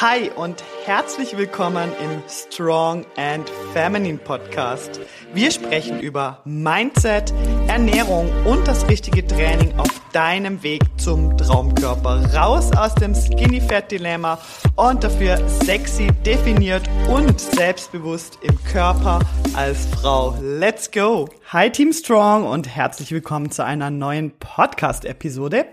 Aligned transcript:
Hi 0.00 0.30
und 0.34 0.64
herzlich 0.86 1.36
willkommen 1.36 1.92
im 2.02 2.22
Strong 2.26 3.04
and 3.18 3.50
Feminine 3.74 4.16
Podcast. 4.16 4.98
Wir 5.34 5.50
sprechen 5.50 6.00
über 6.00 6.40
Mindset, 6.46 7.34
Ernährung 7.68 8.30
und 8.46 8.66
das 8.66 8.88
richtige 8.88 9.26
Training 9.26 9.78
auf 9.78 10.00
deinem 10.14 10.62
Weg 10.62 10.80
zum 10.96 11.36
Traumkörper. 11.36 12.34
Raus 12.34 12.72
aus 12.74 12.94
dem 12.94 13.14
Skinny 13.14 13.60
Fat 13.60 13.92
Dilemma 13.92 14.38
und 14.76 15.04
dafür 15.04 15.46
sexy, 15.46 16.06
definiert 16.24 16.88
und 17.10 17.38
selbstbewusst 17.38 18.38
im 18.40 18.58
Körper 18.64 19.18
als 19.52 19.84
Frau. 19.84 20.34
Let's 20.40 20.90
go! 20.90 21.28
Hi 21.52 21.68
Team 21.68 21.92
Strong 21.92 22.46
und 22.46 22.74
herzlich 22.74 23.12
willkommen 23.12 23.50
zu 23.50 23.66
einer 23.66 23.90
neuen 23.90 24.30
Podcast 24.38 25.04
Episode. 25.04 25.66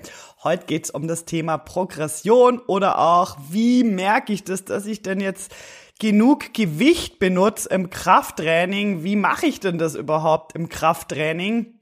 Heute 0.47 0.65
geht's 0.65 0.91
um 0.91 1.09
das 1.09 1.25
Thema 1.25 1.57
Progression 1.57 2.59
oder 2.67 2.99
auch, 2.99 3.35
wie 3.49 3.83
merke 3.83 4.31
ich 4.31 4.45
das, 4.45 4.63
dass 4.63 4.85
ich 4.85 5.01
denn 5.01 5.19
jetzt 5.19 5.53
genug 5.99 6.53
Gewicht 6.53 7.19
benutze 7.19 7.67
im 7.67 7.89
Krafttraining? 7.89 9.03
Wie 9.03 9.17
mache 9.17 9.45
ich 9.47 9.59
denn 9.59 9.77
das 9.77 9.95
überhaupt 9.95 10.55
im 10.55 10.69
Krafttraining? 10.69 11.77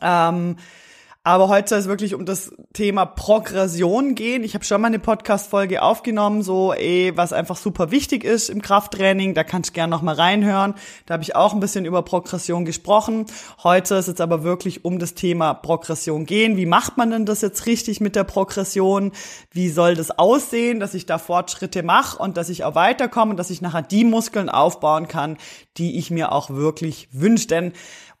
Ähm, 0.00 0.54
aber 1.26 1.48
heute 1.48 1.70
soll 1.70 1.78
es 1.80 1.88
wirklich 1.88 2.14
um 2.14 2.24
das 2.24 2.52
Thema 2.72 3.04
Progression 3.04 4.14
gehen. 4.14 4.44
Ich 4.44 4.54
habe 4.54 4.64
schon 4.64 4.80
mal 4.80 4.86
eine 4.86 5.00
Podcast-Folge 5.00 5.82
aufgenommen, 5.82 6.42
so 6.42 6.72
eh, 6.72 7.16
was 7.16 7.32
einfach 7.32 7.56
super 7.56 7.90
wichtig 7.90 8.22
ist 8.22 8.48
im 8.48 8.62
Krafttraining. 8.62 9.34
Da 9.34 9.42
kannst 9.42 9.70
du 9.70 9.74
gerne 9.74 9.90
noch 9.90 10.02
mal 10.02 10.14
reinhören. 10.14 10.74
Da 11.04 11.14
habe 11.14 11.24
ich 11.24 11.34
auch 11.34 11.52
ein 11.52 11.58
bisschen 11.58 11.84
über 11.84 12.02
Progression 12.02 12.64
gesprochen. 12.64 13.26
Heute 13.64 13.96
ist 13.96 14.06
es 14.06 14.20
aber 14.20 14.44
wirklich 14.44 14.84
um 14.84 15.00
das 15.00 15.14
Thema 15.14 15.52
Progression 15.54 16.26
gehen. 16.26 16.56
Wie 16.56 16.64
macht 16.64 16.96
man 16.96 17.10
denn 17.10 17.26
das 17.26 17.40
jetzt 17.40 17.66
richtig 17.66 18.00
mit 18.00 18.14
der 18.14 18.22
Progression? 18.22 19.10
Wie 19.50 19.68
soll 19.68 19.96
das 19.96 20.16
aussehen, 20.16 20.78
dass 20.78 20.94
ich 20.94 21.06
da 21.06 21.18
Fortschritte 21.18 21.82
mache 21.82 22.22
und 22.22 22.36
dass 22.36 22.50
ich 22.50 22.62
auch 22.62 22.76
weiterkomme 22.76 23.32
und 23.32 23.36
dass 23.36 23.50
ich 23.50 23.60
nachher 23.60 23.82
die 23.82 24.04
Muskeln 24.04 24.48
aufbauen 24.48 25.08
kann, 25.08 25.38
die 25.76 25.98
ich 25.98 26.12
mir 26.12 26.30
auch 26.30 26.50
wirklich 26.50 27.08
wünsche. 27.10 27.48
Denn 27.48 27.72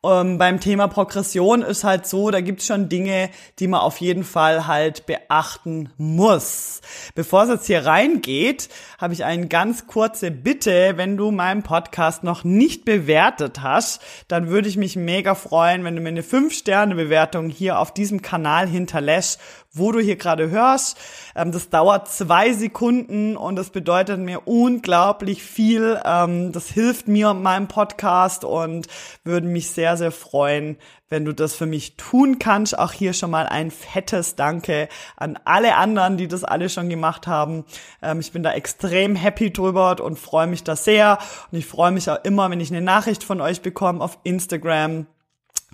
ähm, 0.04 0.38
beim 0.38 0.60
Thema 0.60 0.88
Progression 0.88 1.62
ist 1.62 1.84
halt 1.84 2.06
so, 2.06 2.30
da 2.30 2.40
gibt's 2.40 2.66
schon 2.66 2.88
Dinge, 2.88 3.30
die 3.58 3.66
man 3.66 3.80
auf 3.80 3.98
jeden 3.98 4.24
Fall 4.24 4.66
halt 4.66 5.06
beachten 5.06 5.90
muss. 5.96 6.80
Bevor 7.14 7.44
es 7.44 7.50
jetzt 7.50 7.66
hier 7.66 7.86
reingeht, 7.86 8.68
habe 8.98 9.14
ich 9.14 9.24
eine 9.24 9.48
ganz 9.48 9.86
kurze 9.86 10.30
Bitte. 10.30 10.94
Wenn 10.96 11.16
du 11.16 11.30
meinen 11.30 11.62
Podcast 11.62 12.24
noch 12.24 12.44
nicht 12.44 12.84
bewertet 12.84 13.62
hast, 13.62 14.00
dann 14.28 14.48
würde 14.48 14.68
ich 14.68 14.76
mich 14.76 14.96
mega 14.96 15.34
freuen, 15.34 15.84
wenn 15.84 15.96
du 15.96 16.02
mir 16.02 16.10
eine 16.10 16.22
5-Sterne-Bewertung 16.22 17.48
hier 17.48 17.78
auf 17.78 17.92
diesem 17.92 18.22
Kanal 18.22 18.68
hinterlässt, 18.68 19.40
wo 19.76 19.92
du 19.92 20.00
hier 20.00 20.16
gerade 20.16 20.50
hörst. 20.50 20.98
Ähm, 21.34 21.52
das 21.52 21.70
dauert 21.70 22.08
zwei 22.08 22.52
Sekunden 22.52 23.36
und 23.36 23.56
das 23.56 23.70
bedeutet 23.70 24.18
mir 24.18 24.46
unglaublich 24.46 25.42
viel. 25.42 26.00
Ähm, 26.04 26.52
das 26.52 26.68
hilft 26.68 27.08
mir 27.08 27.30
und 27.30 27.42
meinem 27.42 27.68
Podcast 27.68 28.44
und 28.44 28.86
würde 29.24 29.46
mich 29.46 29.70
sehr, 29.70 29.96
sehr 29.96 30.12
freuen, 30.12 30.76
wenn 31.08 31.24
du 31.24 31.32
das 31.32 31.54
für 31.54 31.66
mich 31.66 31.96
tun 31.96 32.38
kannst. 32.38 32.78
Auch 32.78 32.92
hier 32.92 33.12
schon 33.12 33.30
mal 33.30 33.46
ein 33.46 33.70
fettes 33.70 34.34
Danke 34.34 34.88
an 35.16 35.38
alle 35.44 35.76
anderen, 35.76 36.16
die 36.16 36.28
das 36.28 36.44
alle 36.44 36.68
schon 36.68 36.88
gemacht 36.88 37.26
haben. 37.26 37.64
Ähm, 38.02 38.20
ich 38.20 38.32
bin 38.32 38.42
da 38.42 38.52
extrem 38.52 39.14
happy 39.14 39.52
drüber 39.52 40.02
und 40.02 40.18
freue 40.18 40.46
mich 40.46 40.64
da 40.64 40.76
sehr. 40.76 41.18
Und 41.52 41.58
ich 41.58 41.66
freue 41.66 41.92
mich 41.92 42.10
auch 42.10 42.24
immer, 42.24 42.50
wenn 42.50 42.60
ich 42.60 42.70
eine 42.70 42.82
Nachricht 42.82 43.22
von 43.24 43.40
euch 43.40 43.62
bekomme 43.62 44.02
auf 44.02 44.18
Instagram 44.24 45.06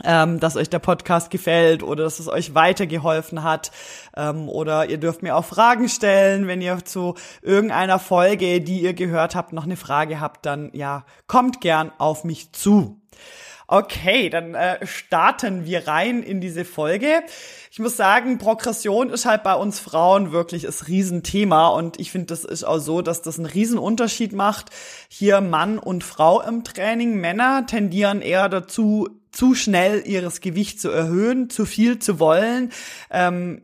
ähm, 0.05 0.41
dass 0.41 0.57
euch 0.57 0.71
der 0.71 0.79
Podcast 0.79 1.31
gefällt 1.31 1.83
oder 1.83 2.05
dass 2.05 2.19
es 2.19 2.29
euch 2.29 2.55
weitergeholfen 2.55 3.43
hat. 3.43 3.71
Ähm, 4.17 4.49
oder 4.49 4.89
ihr 4.89 4.99
dürft 4.99 5.23
mir 5.23 5.37
auch 5.37 5.45
Fragen 5.45 5.89
stellen, 5.89 6.47
wenn 6.47 6.63
ihr 6.63 6.85
zu 6.85 7.15
irgendeiner 7.43 7.99
Folge, 7.99 8.61
die 8.61 8.81
ihr 8.81 8.95
gehört 8.95 9.35
habt, 9.35 9.53
noch 9.53 9.65
eine 9.65 9.77
Frage 9.77 10.21
habt, 10.21 10.47
dann 10.47 10.71
ja, 10.73 11.05
kommt 11.27 11.61
gern 11.61 11.93
auf 11.99 12.25
mich 12.25 12.53
zu. 12.53 12.99
Okay, 13.69 14.29
dann 14.29 14.55
äh, 14.55 14.87
starten 14.87 15.65
wir 15.65 15.89
rein 15.89 16.23
in 16.23 16.43
diese 16.43 16.67
Folge. 16.67 17.23
Ich 17.71 17.79
muss 17.79 17.97
sagen, 17.97 18.37
Progression 18.37 19.09
ist 19.09 19.25
halt 19.25 19.43
bei 19.45 19.55
uns 19.55 19.81
Frauen 19.81 20.31
wirklich 20.31 20.65
das 20.65 20.89
Riesenthema 20.89 21.69
und 21.69 21.99
ich 21.99 22.11
finde, 22.11 22.27
das 22.27 22.45
ist 22.45 22.65
auch 22.65 22.81
so, 22.81 23.01
dass 23.01 23.23
das 23.23 23.39
einen 23.39 23.47
Riesenunterschied 23.47 24.35
macht. 24.35 24.67
Hier 25.09 25.41
Mann 25.41 25.79
und 25.79 26.05
Frau 26.05 26.43
im 26.43 26.65
Training. 26.65 27.19
Männer 27.19 27.65
tendieren 27.65 28.21
eher 28.21 28.51
dazu, 28.51 29.09
zu 29.33 29.55
schnell 29.55 30.03
ihres 30.07 30.41
Gewicht 30.41 30.81
zu 30.81 30.91
erhöhen, 30.91 31.51
zu 31.51 31.67
viel 31.67 31.99
zu 31.99 32.21
wollen, 32.21 32.71
ähm, 33.11 33.63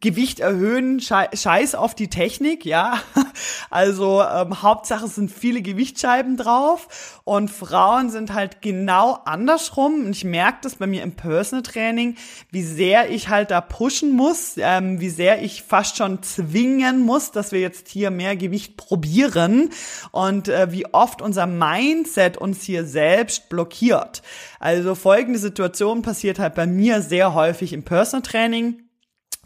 Gewicht 0.00 0.40
erhöhen, 0.40 1.00
scheiß 1.00 1.74
auf 1.74 1.94
die 1.94 2.08
Technik, 2.08 2.64
ja. 2.64 3.00
Also 3.70 4.22
ähm, 4.22 4.62
Hauptsache 4.62 5.06
sind 5.06 5.30
viele 5.30 5.62
Gewichtsscheiben 5.62 6.36
drauf 6.36 7.20
und 7.24 7.50
Frauen 7.50 8.10
sind 8.10 8.32
halt 8.32 8.62
genau 8.62 9.18
andersrum. 9.24 10.06
Und 10.06 10.10
ich 10.10 10.24
merke 10.24 10.58
das 10.62 10.76
bei 10.76 10.86
mir 10.86 11.02
im 11.02 11.12
Personal 11.12 11.62
Training, 11.62 12.16
wie 12.50 12.62
sehr 12.62 13.10
ich 13.10 13.28
halt 13.28 13.50
da 13.50 13.60
pushen 13.60 14.12
muss, 14.12 14.54
ähm, 14.56 15.00
wie 15.00 15.10
sehr 15.10 15.42
ich 15.42 15.62
fast 15.62 15.98
schon 15.98 16.22
zwingen 16.22 17.02
muss, 17.02 17.30
dass 17.30 17.52
wir 17.52 17.60
jetzt 17.60 17.88
hier 17.88 18.10
mehr 18.10 18.36
Gewicht 18.36 18.76
probieren 18.76 19.70
und 20.10 20.48
äh, 20.48 20.72
wie 20.72 20.86
oft 20.92 21.22
unser 21.22 21.46
Mindset 21.46 22.38
uns 22.38 22.62
hier 22.62 22.84
selbst 22.84 23.48
blockiert. 23.48 24.22
Also 24.58 24.94
folgende 24.94 25.38
Situation 25.38 26.02
passiert 26.02 26.38
halt 26.38 26.54
bei 26.54 26.66
mir 26.66 27.02
sehr 27.02 27.34
häufig 27.34 27.72
im 27.72 27.84
Personal 27.84 28.22
Training 28.22 28.87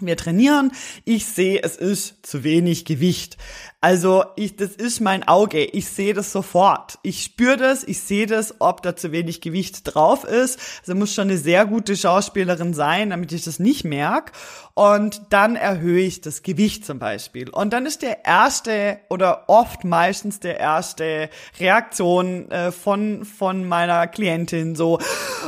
wir 0.06 0.16
trainieren, 0.16 0.72
ich 1.04 1.26
sehe, 1.26 1.62
es 1.62 1.76
ist 1.76 2.24
zu 2.26 2.44
wenig 2.44 2.84
Gewicht. 2.84 3.36
Also 3.84 4.25
ich, 4.37 4.54
das 4.54 4.76
ist 4.76 5.00
mein 5.00 5.26
Auge. 5.26 5.65
Ich 5.65 5.88
sehe 5.88 6.15
das 6.15 6.31
sofort. 6.31 7.00
Ich 7.03 7.25
spüre 7.25 7.56
das, 7.56 7.82
ich 7.82 7.98
sehe 7.98 8.26
das, 8.26 8.60
ob 8.60 8.81
da 8.81 8.94
zu 8.94 9.10
wenig 9.10 9.41
Gewicht 9.41 9.81
drauf 9.82 10.22
ist. 10.22 10.60
Also 10.82 10.94
muss 10.94 11.12
schon 11.12 11.28
eine 11.28 11.37
sehr 11.37 11.66
gute 11.66 11.97
Schauspielerin 11.97 12.75
sein, 12.75 13.10
damit 13.10 13.32
ich 13.32 13.43
das 13.43 13.59
nicht 13.59 13.82
merke. 13.82 14.31
Und 14.75 15.22
dann 15.31 15.56
erhöhe 15.56 16.04
ich 16.04 16.20
das 16.20 16.44
Gewicht 16.44 16.87
zum 16.87 17.00
Beispiel. 17.00 17.50
Und 17.50 17.72
dann 17.72 17.84
ist 17.84 18.03
der 18.03 18.25
erste 18.25 19.00
oder 19.10 19.48
oft 19.48 19.82
meistens 19.82 20.38
der 20.38 20.60
erste 20.60 21.28
Reaktion 21.59 22.53
äh, 22.53 22.70
von, 22.70 23.25
von 23.25 23.64
meiner 23.64 24.06
Klientin 24.06 24.76
so, 24.76 25.00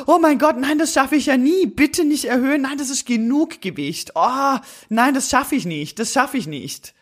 oh 0.08 0.18
mein 0.20 0.40
Gott, 0.40 0.56
nein, 0.58 0.78
das 0.78 0.92
schaffe 0.92 1.14
ich 1.14 1.26
ja 1.26 1.36
nie. 1.36 1.66
Bitte 1.66 2.04
nicht 2.04 2.24
erhöhen. 2.24 2.62
Nein, 2.62 2.78
das 2.78 2.90
ist 2.90 3.06
genug 3.06 3.60
Gewicht. 3.60 4.10
Oh, 4.16 4.56
nein, 4.88 5.14
das 5.14 5.30
schaffe 5.30 5.54
ich 5.54 5.66
nicht. 5.66 6.00
Das 6.00 6.12
schaffe 6.12 6.36
ich 6.36 6.48
nicht 6.48 6.94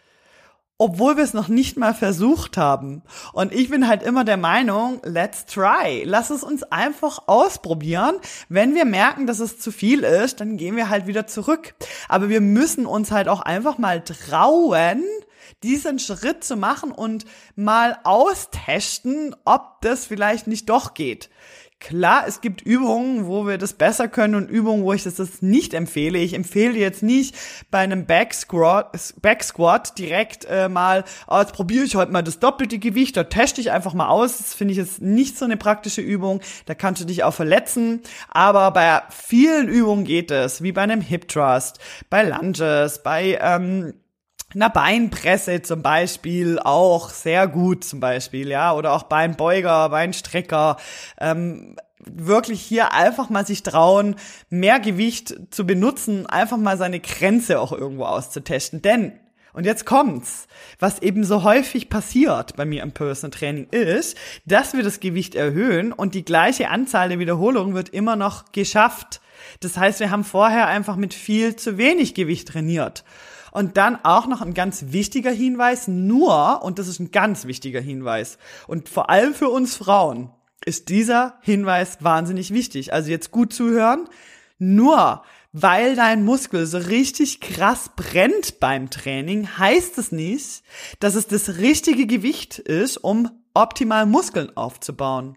obwohl 0.83 1.17
wir 1.17 1.23
es 1.23 1.33
noch 1.33 1.47
nicht 1.47 1.77
mal 1.77 1.95
versucht 1.95 2.57
haben. 2.57 3.03
Und 3.33 3.53
ich 3.53 3.71
bin 3.71 3.87
halt 3.87 4.03
immer 4.03 4.25
der 4.25 4.37
Meinung, 4.37 5.01
let's 5.05 5.47
try. 5.47 6.03
Lass 6.05 6.31
es 6.31 6.43
uns 6.43 6.65
einfach 6.65 7.29
ausprobieren. 7.29 8.17
Wenn 8.49 8.75
wir 8.75 8.85
merken, 8.85 9.29
dass 9.29 9.39
es 9.39 9.61
zu 9.61 9.71
viel 9.71 10.01
ist, 10.01 10.41
dann 10.41 10.57
gehen 10.57 10.75
wir 10.75 10.89
halt 10.89 11.07
wieder 11.07 11.29
zurück. 11.29 11.77
Aber 12.09 12.29
wir 12.29 12.41
müssen 12.41 12.85
uns 12.85 13.13
halt 13.13 13.29
auch 13.29 13.43
einfach 13.43 13.79
mal 13.79 14.03
trauen, 14.03 15.05
diesen 15.63 16.01
Schritt 16.01 16.43
zu 16.43 16.57
machen 16.57 16.91
und 16.91 17.27
mal 17.55 17.99
austesten, 18.03 19.37
ob 19.45 19.81
das 19.83 20.07
vielleicht 20.07 20.49
nicht 20.49 20.69
doch 20.69 20.95
geht. 20.95 21.31
Klar, 21.83 22.27
es 22.29 22.41
gibt 22.41 22.63
Übungen, 22.63 23.27
wo 23.27 23.45
wir 23.45 23.59
das 23.59 23.73
besser 23.73 24.07
können 24.07 24.37
und 24.37 24.49
Übungen, 24.49 24.85
wo 24.85 24.93
ich 24.93 25.03
das, 25.03 25.17
das 25.17 25.43
nicht 25.43 25.75
empfehle. 25.75 26.17
Ich 26.17 26.33
empfehle 26.33 26.79
jetzt 26.79 27.03
nicht 27.03 27.35
bei 27.73 27.79
einem 27.79 28.07
Back 28.07 28.35
Squat, 28.35 28.93
Back 29.21 29.43
Squat 29.43 29.99
direkt 29.99 30.45
äh, 30.45 30.69
mal, 30.69 31.03
oh, 31.27 31.41
jetzt 31.41 31.53
probiere 31.53 31.85
ich 31.85 31.97
heute 31.97 32.13
mal 32.13 32.23
das 32.23 32.39
doppelte 32.39 32.79
Gewicht, 32.79 33.17
da 33.17 33.25
teste 33.25 33.61
ich 33.61 33.73
einfach 33.73 33.95
mal 33.95 34.07
aus. 34.07 34.39
Das 34.39 34.55
finde 34.55 34.71
ich 34.71 34.79
jetzt 34.79 35.03
nicht 35.03 35.37
so 35.37 35.45
eine 35.45 35.57
praktische 35.57 36.03
Übung. 36.03 36.41
Da 36.67 36.77
kannst 36.77 37.03
du 37.03 37.05
dich 37.05 37.25
auch 37.25 37.35
verletzen. 37.35 38.03
Aber 38.29 38.71
bei 38.71 39.03
vielen 39.11 39.67
Übungen 39.67 40.05
geht 40.05 40.31
es, 40.31 40.63
wie 40.63 40.71
bei 40.71 40.83
einem 40.83 41.01
Hip 41.01 41.27
Thrust, 41.27 41.81
bei 42.09 42.23
Lunges, 42.23 43.03
bei 43.03 43.41
ähm, 43.43 43.93
einer 44.55 44.71
Beinpresse 44.71 45.63
zum 45.63 45.83
Beispiel 45.83 46.59
auch 46.59 47.11
sehr 47.11 47.47
gut 47.49 47.85
zum 47.85 48.01
Beispiel, 48.01 48.49
ja, 48.49 48.73
oder 48.75 48.93
auch 48.93 49.05
Beinbeuger, 49.05 49.89
Beinstrecker, 49.89 50.77
ähm, 51.21 51.77
wirklich 52.05 52.61
hier 52.61 52.93
einfach 52.93 53.31
mal 53.31 53.47
sich 53.47 53.63
trauen, 53.63 54.17
mehr 54.51 54.81
Gewicht 54.81 55.35
zu 55.51 55.67
benutzen, 55.67 56.27
einfach 56.27 56.57
mal 56.57 56.77
seine 56.77 57.01
Grenze 57.01 57.61
auch 57.61 57.73
irgendwo 57.73 58.05
auszutesten, 58.05 58.83
denn 58.83 59.13
und 59.55 59.67
jetzt 59.67 59.85
kommt's. 59.85 60.47
Was 60.79 61.03
eben 61.03 61.25
so 61.25 61.43
häufig 61.43 61.91
passiert 61.91 62.57
bei 62.57 62.65
mir 62.65 62.83
im 62.83 62.93
Personal 62.93 63.37
Training 63.37 63.67
ist, 63.71 64.17
dass 64.47 64.73
wir 64.73 64.83
das 64.83 64.99
Gewicht 64.99 65.35
erhöhen 65.35 65.93
und 65.93 66.15
die 66.15 66.25
gleiche 66.25 66.71
Anzahl 66.71 67.11
der 67.11 67.19
Wiederholungen 67.19 67.75
wird 67.75 67.91
immer 67.91 68.17
noch 68.17 68.53
geschafft. 68.53 69.21
Das 69.61 69.77
heißt, 69.77 70.01
wir 70.01 70.11
haben 70.11 70.25
vorher 70.25 70.69
einfach 70.69 70.97
mit 70.97 71.13
viel 71.13 71.57
zu 71.57 71.77
wenig 71.77 72.15
Gewicht 72.15 72.49
trainiert. 72.49 73.05
Und 73.53 73.77
dann 73.77 73.97
auch 74.03 74.27
noch 74.27 74.41
ein 74.41 74.55
ganz 74.55 74.87
wichtiger 74.89 75.31
Hinweis, 75.31 75.87
nur, 75.87 76.63
und 76.65 76.79
das 76.79 76.89
ist 76.89 76.99
ein 76.99 77.13
ganz 77.13 77.45
wichtiger 77.45 77.81
Hinweis, 77.81 78.39
und 78.67 78.89
vor 78.89 79.09
allem 79.11 79.35
für 79.35 79.51
uns 79.51 79.77
Frauen 79.77 80.31
ist 80.65 80.89
dieser 80.89 81.39
Hinweis 81.43 81.99
wahnsinnig 82.01 82.53
wichtig. 82.53 82.93
Also 82.93 83.11
jetzt 83.11 83.31
gut 83.31 83.53
zuhören, 83.53 84.09
nur 84.59 85.23
weil 85.53 85.97
dein 85.97 86.25
Muskel 86.25 86.67
so 86.67 86.79
richtig 86.79 87.41
krass 87.41 87.91
brennt 87.95 88.59
beim 88.59 88.89
Training, 88.89 89.59
heißt 89.59 89.99
es 89.99 90.13
nicht, 90.13 90.63
dass 90.99 91.15
es 91.15 91.27
das 91.27 91.59
richtige 91.59 92.07
Gewicht 92.07 92.59
ist, 92.59 92.97
um 92.97 93.31
optimal 93.55 94.07
Muskeln 94.07 94.57
aufzubauen. 94.57 95.37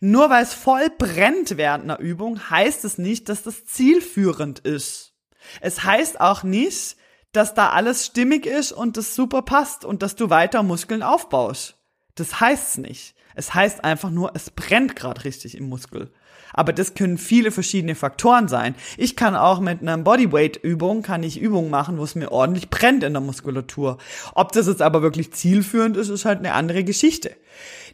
Nur 0.00 0.30
weil 0.30 0.42
es 0.42 0.52
voll 0.52 0.90
brennt 0.98 1.56
während 1.56 1.84
einer 1.84 2.00
Übung, 2.00 2.50
heißt 2.50 2.84
es 2.84 2.98
nicht, 2.98 3.28
dass 3.28 3.44
das 3.44 3.64
zielführend 3.66 4.58
ist. 4.58 5.14
Es 5.60 5.84
heißt 5.84 6.20
auch 6.20 6.42
nicht, 6.42 6.96
dass 7.36 7.54
da 7.54 7.70
alles 7.70 8.06
stimmig 8.06 8.46
ist 8.46 8.72
und 8.72 8.96
das 8.96 9.14
super 9.14 9.42
passt 9.42 9.84
und 9.84 10.02
dass 10.02 10.16
du 10.16 10.30
weiter 10.30 10.62
Muskeln 10.62 11.02
aufbaust. 11.02 11.76
Das 12.14 12.40
heißt's 12.40 12.78
nicht. 12.78 13.14
Es 13.34 13.52
heißt 13.52 13.84
einfach 13.84 14.10
nur, 14.10 14.32
es 14.34 14.50
brennt 14.50 14.96
gerade 14.96 15.24
richtig 15.24 15.56
im 15.56 15.68
Muskel. 15.68 16.10
Aber 16.54 16.72
das 16.72 16.94
können 16.94 17.18
viele 17.18 17.50
verschiedene 17.50 17.94
Faktoren 17.94 18.48
sein. 18.48 18.74
Ich 18.96 19.14
kann 19.14 19.36
auch 19.36 19.60
mit 19.60 19.82
einer 19.82 19.98
Bodyweight-Übung, 19.98 21.02
kann 21.02 21.22
ich 21.22 21.38
Übungen 21.38 21.70
machen, 21.70 21.98
wo 21.98 22.04
es 22.04 22.14
mir 22.14 22.32
ordentlich 22.32 22.70
brennt 22.70 23.04
in 23.04 23.12
der 23.12 23.20
Muskulatur. 23.20 23.98
Ob 24.34 24.52
das 24.52 24.66
jetzt 24.66 24.80
aber 24.80 25.02
wirklich 25.02 25.32
zielführend 25.32 25.98
ist, 25.98 26.08
ist 26.08 26.24
halt 26.24 26.38
eine 26.38 26.54
andere 26.54 26.82
Geschichte. 26.82 27.36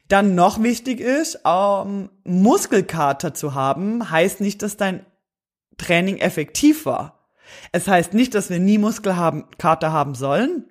Dann 0.07 0.37
noch 0.37 0.63
wichtig 0.63 1.01
ist, 1.01 1.41
ähm, 1.45 2.11
Muskelkater 2.23 3.35
zu 3.35 3.55
haben, 3.55 4.11
heißt 4.11 4.41
nicht, 4.41 4.63
dass 4.63 4.77
dein 4.77 5.05
Training 5.79 6.19
effektiv 6.19 6.87
war. 6.87 7.22
Es 7.73 7.89
heißt 7.89 8.15
nicht, 8.15 8.35
dass 8.35 8.51
wir 8.51 8.59
nie 8.59 8.79
Muskelkater 8.79 9.93
haben 9.93 10.15
sollen. 10.15 10.65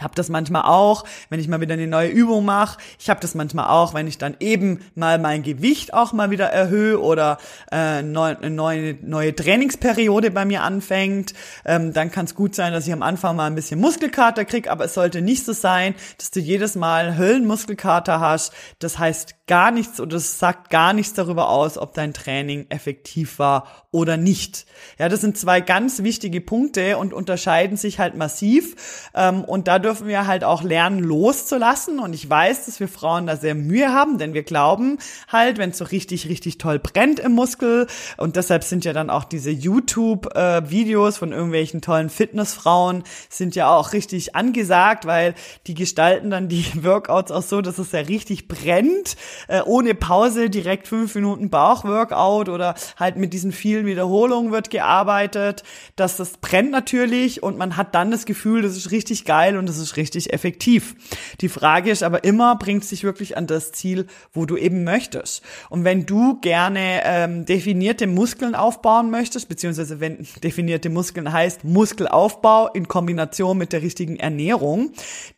Ich 0.00 0.04
habe 0.04 0.14
das 0.14 0.30
manchmal 0.30 0.62
auch, 0.62 1.04
wenn 1.28 1.40
ich 1.40 1.48
mal 1.48 1.60
wieder 1.60 1.74
eine 1.74 1.86
neue 1.86 2.08
Übung 2.08 2.46
mache. 2.46 2.78
Ich 2.98 3.10
habe 3.10 3.20
das 3.20 3.34
manchmal 3.34 3.68
auch, 3.68 3.92
wenn 3.92 4.06
ich 4.06 4.16
dann 4.16 4.34
eben 4.40 4.80
mal 4.94 5.18
mein 5.18 5.42
Gewicht 5.42 5.92
auch 5.92 6.14
mal 6.14 6.30
wieder 6.30 6.46
erhöhe 6.46 6.98
oder 6.98 7.36
äh, 7.70 7.76
eine 7.76 8.50
neue, 8.50 8.96
neue 9.02 9.36
Trainingsperiode 9.36 10.30
bei 10.30 10.46
mir 10.46 10.62
anfängt. 10.62 11.34
Ähm, 11.66 11.92
dann 11.92 12.10
kann 12.10 12.24
es 12.24 12.34
gut 12.34 12.54
sein, 12.54 12.72
dass 12.72 12.86
ich 12.86 12.94
am 12.94 13.02
Anfang 13.02 13.36
mal 13.36 13.44
ein 13.44 13.54
bisschen 13.54 13.78
Muskelkater 13.78 14.46
krieg, 14.46 14.70
aber 14.70 14.86
es 14.86 14.94
sollte 14.94 15.20
nicht 15.20 15.44
so 15.44 15.52
sein, 15.52 15.94
dass 16.16 16.30
du 16.30 16.40
jedes 16.40 16.76
Mal 16.76 17.18
Höllenmuskelkater 17.18 18.20
hast. 18.20 18.54
Das 18.78 18.98
heißt 18.98 19.34
gar 19.46 19.72
nichts 19.72 20.00
oder 20.00 20.16
es 20.16 20.38
sagt 20.38 20.70
gar 20.70 20.94
nichts 20.94 21.12
darüber 21.12 21.50
aus, 21.50 21.76
ob 21.76 21.92
dein 21.92 22.14
Training 22.14 22.66
effektiv 22.70 23.38
war 23.38 23.66
oder 23.90 24.16
nicht. 24.16 24.64
Ja, 24.96 25.08
das 25.08 25.20
sind 25.20 25.36
zwei 25.36 25.60
ganz 25.60 26.04
wichtige 26.04 26.40
Punkte 26.40 26.96
und 26.96 27.12
unterscheiden 27.12 27.76
sich 27.76 27.98
halt 27.98 28.14
massiv. 28.14 29.10
Ähm, 29.12 29.42
und 29.42 29.66
da 29.66 29.80
dürfen 29.90 30.06
wir 30.06 30.28
halt 30.28 30.44
auch 30.44 30.62
lernen, 30.62 31.00
loszulassen. 31.00 31.98
Und 31.98 32.12
ich 32.12 32.30
weiß, 32.30 32.66
dass 32.66 32.78
wir 32.78 32.86
Frauen 32.86 33.26
da 33.26 33.34
sehr 33.34 33.56
Mühe 33.56 33.92
haben, 33.92 34.18
denn 34.18 34.34
wir 34.34 34.44
glauben 34.44 34.98
halt, 35.26 35.58
wenn 35.58 35.70
es 35.70 35.78
so 35.78 35.84
richtig, 35.84 36.28
richtig 36.28 36.58
toll 36.58 36.78
brennt 36.78 37.18
im 37.18 37.32
Muskel. 37.32 37.88
Und 38.16 38.36
deshalb 38.36 38.62
sind 38.62 38.84
ja 38.84 38.92
dann 38.92 39.10
auch 39.10 39.24
diese 39.24 39.50
YouTube-Videos 39.50 41.18
von 41.18 41.32
irgendwelchen 41.32 41.80
tollen 41.80 42.08
Fitnessfrauen 42.08 43.02
sind 43.28 43.56
ja 43.56 43.68
auch 43.74 43.92
richtig 43.92 44.36
angesagt, 44.36 45.06
weil 45.06 45.34
die 45.66 45.74
gestalten 45.74 46.30
dann 46.30 46.48
die 46.48 46.64
Workouts 46.84 47.32
auch 47.32 47.42
so, 47.42 47.60
dass 47.60 47.78
es 47.78 47.90
ja 47.90 47.98
richtig 47.98 48.46
brennt 48.46 49.16
äh, 49.48 49.60
ohne 49.62 49.96
Pause 49.96 50.50
direkt 50.50 50.86
fünf 50.86 51.16
Minuten 51.16 51.50
Bauchworkout 51.50 52.48
oder 52.48 52.76
halt 52.96 53.16
mit 53.16 53.32
diesen 53.32 53.50
vielen 53.50 53.86
Wiederholungen 53.86 54.52
wird 54.52 54.70
gearbeitet. 54.70 55.64
dass 55.96 56.16
das 56.16 56.36
brennt 56.36 56.70
natürlich 56.70 57.42
und 57.42 57.58
man 57.58 57.76
hat 57.76 57.96
dann 57.96 58.12
das 58.12 58.24
Gefühl, 58.24 58.62
das 58.62 58.76
ist 58.76 58.92
richtig 58.92 59.24
geil 59.24 59.56
und 59.56 59.68
das 59.68 59.79
ist 59.80 59.96
richtig 59.96 60.32
effektiv. 60.32 60.94
Die 61.40 61.48
Frage 61.48 61.90
ist 61.90 62.02
aber 62.02 62.24
immer, 62.24 62.56
bringt 62.56 62.82
es 62.82 62.90
dich 62.90 63.04
wirklich 63.04 63.36
an 63.36 63.46
das 63.46 63.72
Ziel, 63.72 64.06
wo 64.32 64.46
du 64.46 64.56
eben 64.56 64.84
möchtest? 64.84 65.42
Und 65.68 65.84
wenn 65.84 66.06
du 66.06 66.40
gerne 66.40 67.00
ähm, 67.04 67.44
definierte 67.44 68.06
Muskeln 68.06 68.54
aufbauen 68.54 69.10
möchtest, 69.10 69.48
beziehungsweise 69.48 70.00
wenn 70.00 70.26
definierte 70.42 70.90
Muskeln 70.90 71.32
heißt 71.32 71.64
Muskelaufbau 71.64 72.68
in 72.68 72.88
Kombination 72.88 73.58
mit 73.58 73.72
der 73.72 73.82
richtigen 73.82 74.16
Ernährung, 74.16 74.92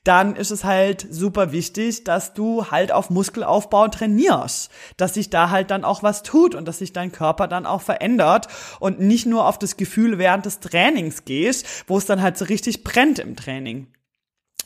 dann 0.05 0.37
ist 0.37 0.51
es 0.51 0.65
halt 0.65 1.07
super 1.11 1.53
wichtig, 1.53 2.05
dass 2.05 2.35
du 2.35 2.71
halt 2.71 2.93
auf 2.93 3.11
Muskelaufbau 3.11 3.89
trainierst, 3.89 4.71
dass 4.97 5.15
sich 5.15 5.31
da 5.31 5.51
halt 5.51 5.71
dann 5.71 5.85
auch 5.85 6.03
was 6.03 6.23
tut 6.23 6.55
und 6.55 6.67
dass 6.67 6.79
sich 6.79 6.93
dein 6.93 7.13
Körper 7.13 7.49
dann 7.49 7.67
auch 7.67 7.83
verändert 7.83 8.49
und 8.81 9.01
nicht 9.01 9.27
nur 9.27 9.47
auf 9.47 9.59
das 9.59 9.77
Gefühl 9.77 10.19
während 10.19 10.47
des 10.47 10.61
Trainings 10.61 11.25
gehst, 11.25 11.67
wo 11.87 11.99
es 11.99 12.07
dann 12.07 12.23
halt 12.23 12.37
so 12.37 12.45
richtig 12.47 12.85
brennt 12.85 13.19
im 13.19 13.37
Training 13.37 13.87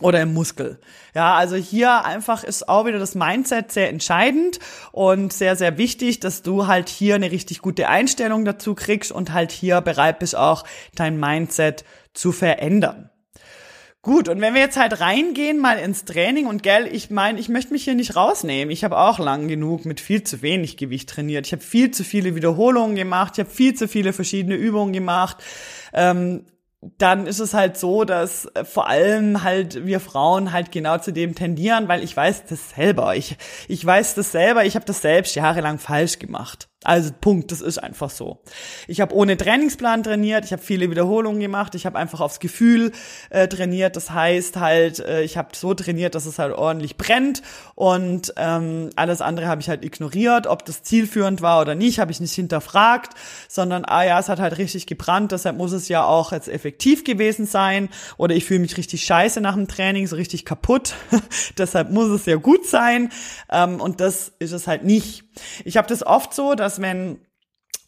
oder 0.00 0.20
im 0.20 0.34
Muskel. 0.34 0.78
Ja, 1.14 1.34
also 1.34 1.56
hier 1.56 2.04
einfach 2.04 2.44
ist 2.44 2.68
auch 2.68 2.84
wieder 2.86 2.98
das 2.98 3.14
Mindset 3.14 3.72
sehr 3.72 3.88
entscheidend 3.88 4.58
und 4.92 5.32
sehr, 5.32 5.56
sehr 5.56 5.78
wichtig, 5.78 6.20
dass 6.20 6.42
du 6.42 6.66
halt 6.66 6.88
hier 6.88 7.14
eine 7.14 7.30
richtig 7.30 7.60
gute 7.60 7.88
Einstellung 7.88 8.44
dazu 8.44 8.74
kriegst 8.74 9.10
und 9.10 9.32
halt 9.32 9.52
hier 9.52 9.80
bereit 9.80 10.18
bist, 10.18 10.36
auch 10.36 10.64
dein 10.94 11.18
Mindset 11.18 11.84
zu 12.12 12.32
verändern. 12.32 13.10
Gut, 14.06 14.28
und 14.28 14.40
wenn 14.40 14.54
wir 14.54 14.60
jetzt 14.60 14.76
halt 14.76 15.00
reingehen 15.00 15.58
mal 15.58 15.80
ins 15.80 16.04
Training 16.04 16.46
und 16.46 16.62
gell, 16.62 16.86
ich 16.86 17.10
meine, 17.10 17.40
ich 17.40 17.48
möchte 17.48 17.72
mich 17.72 17.82
hier 17.82 17.96
nicht 17.96 18.14
rausnehmen. 18.14 18.70
Ich 18.70 18.84
habe 18.84 18.96
auch 18.96 19.18
lang 19.18 19.48
genug 19.48 19.84
mit 19.84 19.98
viel 19.98 20.22
zu 20.22 20.42
wenig 20.42 20.76
Gewicht 20.76 21.08
trainiert. 21.08 21.44
Ich 21.44 21.52
habe 21.52 21.62
viel 21.62 21.90
zu 21.90 22.04
viele 22.04 22.36
Wiederholungen 22.36 22.94
gemacht, 22.94 23.32
ich 23.34 23.40
habe 23.40 23.50
viel 23.50 23.74
zu 23.74 23.88
viele 23.88 24.12
verschiedene 24.12 24.54
Übungen 24.54 24.92
gemacht. 24.92 25.38
Ähm, 25.92 26.44
dann 26.98 27.26
ist 27.26 27.40
es 27.40 27.54
halt 27.54 27.76
so, 27.76 28.04
dass 28.04 28.46
äh, 28.54 28.64
vor 28.64 28.88
allem 28.88 29.42
halt 29.42 29.86
wir 29.86 30.00
Frauen 30.00 30.52
halt 30.52 30.72
genau 30.72 30.98
zu 30.98 31.12
dem 31.12 31.34
tendieren, 31.34 31.88
weil 31.88 32.02
ich 32.02 32.16
weiß 32.16 32.46
das 32.46 32.70
selber. 32.70 33.16
Ich, 33.16 33.36
ich 33.68 33.84
weiß 33.84 34.14
das 34.14 34.32
selber, 34.32 34.64
ich 34.64 34.74
habe 34.74 34.84
das 34.84 35.02
selbst 35.02 35.34
jahrelang 35.34 35.78
falsch 35.78 36.18
gemacht. 36.18 36.68
Also 36.86 37.10
Punkt, 37.20 37.50
das 37.50 37.62
ist 37.62 37.78
einfach 37.78 38.10
so. 38.10 38.38
Ich 38.86 39.00
habe 39.00 39.12
ohne 39.12 39.36
Trainingsplan 39.36 40.04
trainiert, 40.04 40.44
ich 40.44 40.52
habe 40.52 40.62
viele 40.62 40.88
Wiederholungen 40.88 41.40
gemacht, 41.40 41.74
ich 41.74 41.84
habe 41.84 41.98
einfach 41.98 42.20
aufs 42.20 42.38
Gefühl 42.38 42.92
äh, 43.30 43.48
trainiert. 43.48 43.96
Das 43.96 44.12
heißt 44.12 44.56
halt, 44.56 45.00
äh, 45.00 45.22
ich 45.22 45.36
habe 45.36 45.48
so 45.56 45.74
trainiert, 45.74 46.14
dass 46.14 46.26
es 46.26 46.38
halt 46.38 46.54
ordentlich 46.54 46.96
brennt 46.96 47.42
und 47.74 48.32
ähm, 48.36 48.90
alles 48.94 49.20
andere 49.20 49.48
habe 49.48 49.60
ich 49.60 49.68
halt 49.68 49.84
ignoriert. 49.84 50.46
Ob 50.46 50.64
das 50.64 50.84
zielführend 50.84 51.42
war 51.42 51.60
oder 51.60 51.74
nicht, 51.74 51.98
habe 51.98 52.12
ich 52.12 52.20
nicht 52.20 52.34
hinterfragt, 52.34 53.14
sondern 53.48 53.84
ah 53.84 54.04
ja, 54.04 54.20
es 54.20 54.28
hat 54.28 54.38
halt 54.38 54.56
richtig 54.56 54.86
gebrannt, 54.86 55.32
deshalb 55.32 55.56
muss 55.56 55.72
es 55.72 55.88
ja 55.88 56.04
auch 56.04 56.30
jetzt 56.30 56.48
effektiv 56.48 57.02
gewesen 57.02 57.46
sein. 57.46 57.88
Oder 58.16 58.36
ich 58.36 58.44
fühle 58.44 58.60
mich 58.60 58.76
richtig 58.76 59.02
scheiße 59.02 59.40
nach 59.40 59.56
dem 59.56 59.66
Training, 59.66 60.06
so 60.06 60.14
richtig 60.14 60.44
kaputt. 60.44 60.94
deshalb 61.58 61.90
muss 61.90 62.10
es 62.10 62.26
ja 62.26 62.36
gut 62.36 62.64
sein. 62.64 63.10
Ähm, 63.50 63.80
und 63.80 64.00
das 64.00 64.32
ist 64.38 64.52
es 64.52 64.68
halt 64.68 64.84
nicht. 64.84 65.25
Ich 65.64 65.76
habe 65.76 65.88
das 65.88 66.06
oft 66.06 66.34
so, 66.34 66.54
dass 66.54 66.80
wenn 66.80 67.20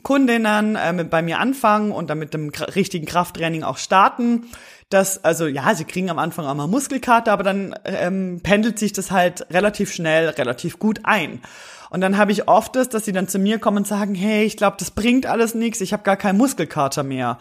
Kundinnen 0.03 0.77
äh, 0.77 1.07
bei 1.09 1.23
mir 1.23 1.39
anfangen 1.39 1.93
und 1.93 2.09
dann 2.09 2.19
mit 2.19 2.33
dem 2.35 2.51
richtigen 2.51 3.07
Krafttraining 3.07 3.63
auch 3.63 3.79
starten, 3.79 4.47
dass, 4.91 5.23
also 5.25 5.47
ja, 5.47 5.75
sie 5.75 5.85
kriegen 5.85 6.09
am 6.09 6.19
Anfang 6.19 6.47
auch 6.47 6.55
mal 6.55 6.67
Muskelkater, 6.67 7.33
aber 7.33 7.43
dann 7.43 7.75
ähm, 7.85 8.41
pendelt 8.43 8.79
sich 8.79 8.93
das 8.93 9.11
halt 9.11 9.47
relativ 9.51 9.93
schnell, 9.93 10.29
relativ 10.31 10.79
gut 10.79 11.01
ein. 11.05 11.43
Und 11.91 12.01
dann 12.01 12.17
habe 12.17 12.33
ich 12.33 12.49
oft 12.49 12.77
das, 12.77 12.89
dass 12.89 13.05
sie 13.05 13.13
dann 13.13 13.29
zu 13.29 13.39
mir 13.39 13.59
kommen 13.59 13.79
und 13.79 13.87
sagen, 13.87 14.15
hey, 14.15 14.45
ich 14.45 14.57
glaube, 14.57 14.77
das 14.79 14.91
bringt 14.91 15.27
alles 15.27 15.55
nichts, 15.55 15.81
ich 15.81 15.93
habe 15.93 16.03
gar 16.03 16.17
keinen 16.17 16.39
Muskelkater 16.39 17.03
mehr. 17.03 17.39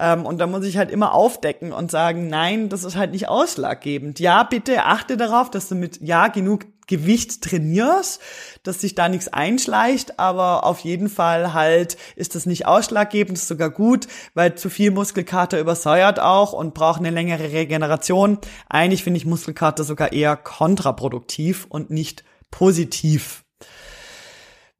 Ähm, 0.00 0.24
und 0.24 0.38
da 0.38 0.46
muss 0.46 0.64
ich 0.64 0.78
halt 0.78 0.90
immer 0.90 1.14
aufdecken 1.14 1.72
und 1.72 1.90
sagen, 1.90 2.28
nein, 2.28 2.68
das 2.68 2.84
ist 2.84 2.96
halt 2.96 3.12
nicht 3.12 3.28
ausschlaggebend. 3.28 4.18
Ja, 4.18 4.42
bitte 4.42 4.84
achte 4.84 5.16
darauf, 5.16 5.50
dass 5.50 5.68
du 5.68 5.74
mit 5.74 6.00
ja 6.00 6.28
genug 6.28 6.64
Gewicht 6.86 7.42
trainierst, 7.42 8.20
dass 8.64 8.80
sich 8.80 8.96
da 8.96 9.08
nichts 9.08 9.28
einschleicht, 9.28 10.18
aber 10.18 10.64
auf 10.64 10.80
jeden 10.80 11.08
Fall 11.08 11.54
halt 11.54 11.96
ist 12.16 12.34
das 12.34 12.46
nicht 12.46 12.66
ausschlaggebend, 12.66 13.38
ist 13.38 13.46
sogar 13.46 13.70
gut, 13.70 14.08
weil 14.34 14.56
zu 14.56 14.68
viel 14.70 14.90
Muskelkater 14.90 15.60
übersäuert 15.60 16.18
auch 16.18 16.52
und 16.52 16.74
braucht 16.74 16.98
eine 16.98 17.10
längere 17.10 17.52
Regeneration. 17.52 18.38
Eigentlich 18.68 19.04
finde 19.04 19.18
ich 19.18 19.26
Muskelkater 19.26 19.84
sogar 19.84 20.12
eher 20.12 20.34
kontraproduktiv 20.36 21.66
und 21.68 21.90
nicht 21.90 22.24
positiv. 22.50 23.44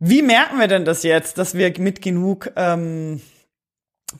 Wie 0.00 0.22
merken 0.22 0.58
wir 0.58 0.66
denn 0.66 0.84
das 0.84 1.04
jetzt, 1.04 1.38
dass 1.38 1.54
wir 1.54 1.72
mit 1.78 2.02
genug 2.02 2.50
ähm, 2.56 3.20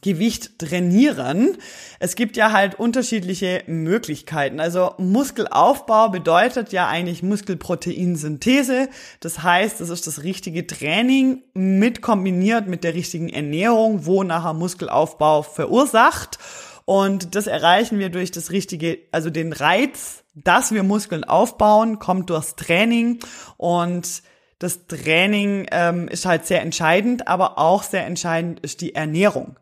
Gewicht 0.03 0.59
trainieren. 0.59 1.57
Es 1.99 2.15
gibt 2.15 2.37
ja 2.37 2.53
halt 2.53 2.79
unterschiedliche 2.79 3.65
Möglichkeiten. 3.67 4.61
Also 4.61 4.95
Muskelaufbau 4.99 6.09
bedeutet 6.11 6.73
ja 6.73 6.89
eigentlich 6.89 7.23
Muskelproteinsynthese. 7.23 8.89
Das 9.19 9.43
heißt, 9.43 9.81
es 9.81 9.91
ist 9.91 10.07
das 10.07 10.23
richtige 10.23 10.67
Training 10.67 11.43
mit 11.55 12.03
kombiniert 12.03 12.69
mit 12.69 12.85
der 12.85 12.95
richtigen 12.95 13.29
Ernährung, 13.29 14.07
wo 14.07 14.23
nachher 14.23 14.55
Muskelaufbau 14.55 15.43
verursacht. 15.43 16.39
Und 16.85 17.35
das 17.35 17.47
erreichen 17.47 17.99
wir 17.99 18.09
durch 18.09 18.31
das 18.31 18.51
richtige, 18.51 18.99
also 19.13 19.29
den 19.31 19.53
Reiz, 19.53 20.25
dass 20.35 20.73
wir 20.73 20.83
Muskeln 20.83 21.25
aufbauen, 21.25 21.99
kommt 21.99 22.31
durchs 22.31 22.57
Training 22.57 23.19
und 23.57 24.23
das 24.61 24.87
Training 24.87 25.67
ähm, 25.73 26.07
ist 26.07 26.27
halt 26.27 26.47
sehr 26.47 26.61
entscheidend, 26.61 27.27
aber 27.27 27.59
auch 27.59 27.83
sehr 27.83 28.07
entscheidend 28.07 28.61
ist 28.61 28.83
die 28.83 28.95
Ernährung. 28.95 29.57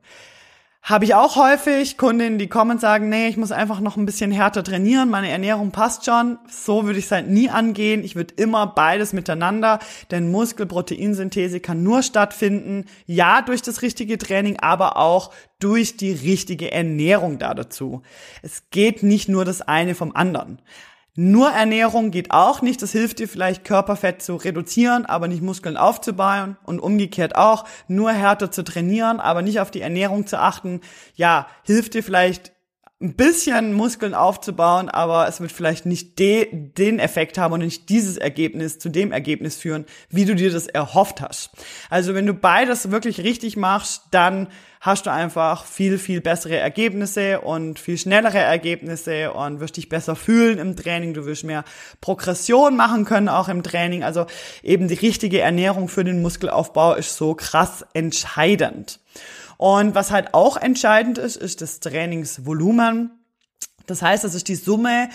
habe 0.83 1.05
ich 1.05 1.14
auch 1.14 1.37
häufig 1.37 1.99
Kundinnen, 1.99 2.38
die 2.38 2.49
kommen 2.49 2.73
und 2.73 2.81
sagen, 2.81 3.09
nee, 3.09 3.28
ich 3.28 3.37
muss 3.37 3.52
einfach 3.52 3.78
noch 3.78 3.97
ein 3.97 4.07
bisschen 4.07 4.33
härter 4.33 4.64
trainieren, 4.64 5.09
meine 5.09 5.28
Ernährung 5.28 5.71
passt 5.71 6.05
schon. 6.05 6.38
So 6.49 6.85
würde 6.85 6.99
ich 6.99 7.05
es 7.05 7.12
halt 7.12 7.28
nie 7.28 7.49
angehen. 7.49 8.02
Ich 8.02 8.17
würde 8.17 8.35
immer 8.37 8.67
beides 8.67 9.12
miteinander, 9.12 9.78
denn 10.11 10.31
Muskelproteinsynthese 10.33 11.61
kann 11.61 11.85
nur 11.85 12.02
stattfinden, 12.02 12.87
ja, 13.07 13.43
durch 13.43 13.62
das 13.62 13.83
richtige 13.83 14.19
Training, 14.19 14.59
aber 14.61 14.97
auch 14.97 15.31
durch 15.61 15.97
die 15.97 16.12
richtige 16.12 16.73
Ernährung 16.73 17.38
da 17.38 17.55
dazu. 17.55 18.02
Es 18.43 18.71
geht 18.71 19.05
nicht 19.05 19.28
nur 19.28 19.45
das 19.45 19.62
eine 19.62 19.95
vom 19.95 20.17
anderen. 20.17 20.61
Nur 21.21 21.51
Ernährung 21.51 22.13
geht 22.13 22.31
auch 22.31 22.63
nicht. 22.63 22.81
Das 22.81 22.93
hilft 22.93 23.19
dir 23.19 23.27
vielleicht 23.27 23.65
Körperfett 23.65 24.23
zu 24.23 24.37
reduzieren, 24.37 25.05
aber 25.05 25.27
nicht 25.27 25.43
Muskeln 25.43 25.77
aufzubauen 25.77 26.57
und 26.63 26.79
umgekehrt 26.79 27.35
auch. 27.35 27.65
Nur 27.89 28.13
härter 28.13 28.53
zu 28.53 28.63
trainieren, 28.63 29.19
aber 29.19 29.43
nicht 29.43 29.59
auf 29.59 29.73
die 29.73 29.81
Ernährung 29.81 30.29
zu 30.29 30.39
achten. 30.39 30.81
Ja, 31.17 31.49
hilft 31.65 31.95
dir 31.95 32.05
vielleicht 32.05 32.53
ein 33.00 33.14
bisschen 33.14 33.75
Muskeln 33.75 34.12
aufzubauen, 34.12 34.88
aber 34.88 35.28
es 35.28 35.40
wird 35.40 35.52
vielleicht 35.52 35.87
nicht 35.87 36.19
de, 36.19 36.49
den 36.52 36.99
Effekt 36.99 37.38
haben 37.38 37.55
und 37.55 37.61
nicht 37.61 37.88
dieses 37.90 38.17
Ergebnis 38.17 38.81
zu 38.81 38.88
dem 38.88 39.12
Ergebnis 39.12 39.57
führen, 39.57 39.87
wie 40.11 40.25
du 40.25 40.35
dir 40.35 40.50
das 40.50 40.67
erhofft 40.67 41.21
hast. 41.21 41.50
Also 41.90 42.14
wenn 42.14 42.26
du 42.26 42.35
beides 42.35 42.90
wirklich 42.90 43.21
richtig 43.21 43.57
machst, 43.57 44.02
dann 44.11 44.49
hast 44.81 45.07
du 45.07 45.12
einfach 45.12 45.64
viel, 45.64 45.99
viel 45.99 46.21
bessere 46.21 46.57
Ergebnisse 46.57 47.40
und 47.40 47.78
viel 47.78 47.99
schnellere 47.99 48.38
Ergebnisse 48.38 49.33
und 49.33 49.61
wirst 49.61 49.76
dich 49.76 49.88
besser 49.88 50.17
fühlen 50.17 50.59
im 50.59 50.75
Training. 50.75 51.14
Du 51.14 51.25
wirst 51.25 51.45
mehr 51.45 51.64
Progression 52.00 52.76
machen 52.76 53.05
können 53.05 53.28
auch 53.28 53.49
im 53.49 53.62
Training. 53.62 54.02
Also 54.02 54.26
eben 54.62 54.88
die 54.88 54.95
richtige 54.95 55.40
Ernährung 55.40 55.88
für 55.88 56.02
den 56.02 56.21
Muskelaufbau 56.21 56.95
ist 56.95 57.17
so 57.17 57.35
krass 57.35 57.85
entscheidend. 57.93 58.99
Und 59.59 59.95
was 59.95 60.11
halt 60.12 60.35
auch 60.35 60.57
entscheidend 60.57 61.19
ist, 61.19 61.37
ist 61.37 61.61
das 61.61 61.81
Trainingsvolumen. 61.81 63.11
Das 63.87 64.03
heißt, 64.03 64.23
das 64.23 64.35
ist 64.35 64.49
die 64.49 64.55
Summe 64.55 65.09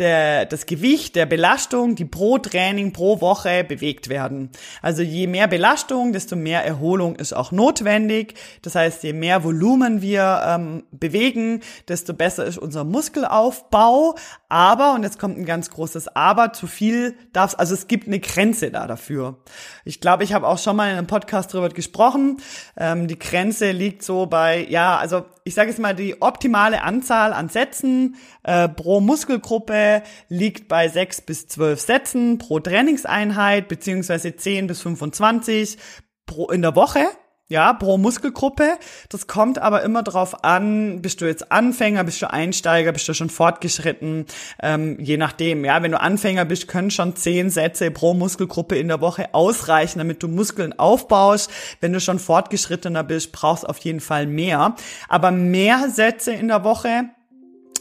der, 0.00 0.46
das 0.46 0.66
Gewicht 0.66 1.14
der 1.14 1.26
Belastung, 1.26 1.94
die 1.94 2.04
pro 2.04 2.38
Training, 2.38 2.92
pro 2.92 3.20
Woche 3.20 3.62
bewegt 3.62 4.08
werden. 4.08 4.50
Also 4.82 5.02
je 5.02 5.26
mehr 5.26 5.46
Belastung, 5.46 6.12
desto 6.12 6.34
mehr 6.34 6.64
Erholung 6.64 7.16
ist 7.16 7.32
auch 7.32 7.52
notwendig. 7.52 8.34
Das 8.62 8.74
heißt, 8.74 9.02
je 9.02 9.12
mehr 9.12 9.44
Volumen 9.44 10.02
wir 10.02 10.42
ähm, 10.44 10.84
bewegen, 10.90 11.60
desto 11.88 12.14
besser 12.14 12.44
ist 12.44 12.58
unser 12.58 12.84
Muskelaufbau. 12.84 14.16
Aber, 14.48 14.94
und 14.94 15.04
jetzt 15.04 15.18
kommt 15.18 15.38
ein 15.38 15.44
ganz 15.44 15.70
großes 15.70 16.16
Aber, 16.16 16.52
zu 16.52 16.66
viel 16.66 17.14
darf 17.32 17.54
also 17.58 17.74
es 17.74 17.86
gibt 17.86 18.06
eine 18.06 18.20
Grenze 18.20 18.70
da 18.70 18.86
dafür. 18.86 19.38
Ich 19.84 20.00
glaube, 20.00 20.24
ich 20.24 20.32
habe 20.32 20.48
auch 20.48 20.58
schon 20.58 20.76
mal 20.76 20.90
in 20.90 20.96
einem 20.96 21.06
Podcast 21.06 21.52
darüber 21.52 21.68
gesprochen. 21.68 22.38
Ähm, 22.76 23.06
die 23.06 23.18
Grenze 23.18 23.72
liegt 23.72 24.02
so 24.02 24.26
bei, 24.26 24.66
ja, 24.68 24.96
also 24.96 25.24
ich 25.44 25.54
sage 25.54 25.70
jetzt 25.70 25.80
mal, 25.80 25.94
die 25.94 26.22
optimale 26.22 26.82
Anzahl 26.82 27.32
an 27.32 27.48
Sätzen 27.48 28.16
äh, 28.44 28.68
pro 28.68 29.00
Muskelgruppe 29.00 29.89
liegt 30.28 30.68
bei 30.68 30.88
6 30.88 31.22
bis 31.22 31.46
12 31.48 31.80
Sätzen 31.80 32.38
pro 32.38 32.60
Trainingseinheit, 32.60 33.68
beziehungsweise 33.68 34.36
10 34.36 34.66
bis 34.66 34.82
25 34.82 35.78
pro, 36.26 36.50
in 36.50 36.62
der 36.62 36.74
Woche 36.76 37.06
ja, 37.50 37.72
pro 37.72 37.98
Muskelgruppe. 37.98 38.78
Das 39.08 39.26
kommt 39.26 39.58
aber 39.58 39.82
immer 39.82 40.02
drauf 40.02 40.44
an, 40.44 41.02
bist 41.02 41.20
du 41.20 41.26
jetzt 41.26 41.50
Anfänger, 41.52 42.04
bist 42.04 42.22
du 42.22 42.30
Einsteiger, 42.30 42.92
bist 42.92 43.08
du 43.08 43.12
schon 43.12 43.28
fortgeschritten, 43.28 44.26
ähm, 44.62 44.98
je 45.00 45.16
nachdem. 45.16 45.64
Ja, 45.64 45.82
wenn 45.82 45.90
du 45.90 46.00
Anfänger 46.00 46.44
bist, 46.44 46.68
können 46.68 46.92
schon 46.92 47.16
zehn 47.16 47.50
Sätze 47.50 47.90
pro 47.90 48.14
Muskelgruppe 48.14 48.78
in 48.78 48.86
der 48.86 49.00
Woche 49.00 49.34
ausreichen, 49.34 49.98
damit 49.98 50.22
du 50.22 50.28
Muskeln 50.28 50.78
aufbaust. 50.78 51.50
Wenn 51.80 51.92
du 51.92 52.00
schon 52.00 52.20
fortgeschrittener 52.20 53.02
bist, 53.02 53.32
brauchst 53.32 53.68
auf 53.68 53.78
jeden 53.78 54.00
Fall 54.00 54.26
mehr. 54.26 54.76
Aber 55.08 55.32
mehr 55.32 55.90
Sätze 55.90 56.32
in 56.32 56.48
der 56.48 56.62
Woche 56.62 57.10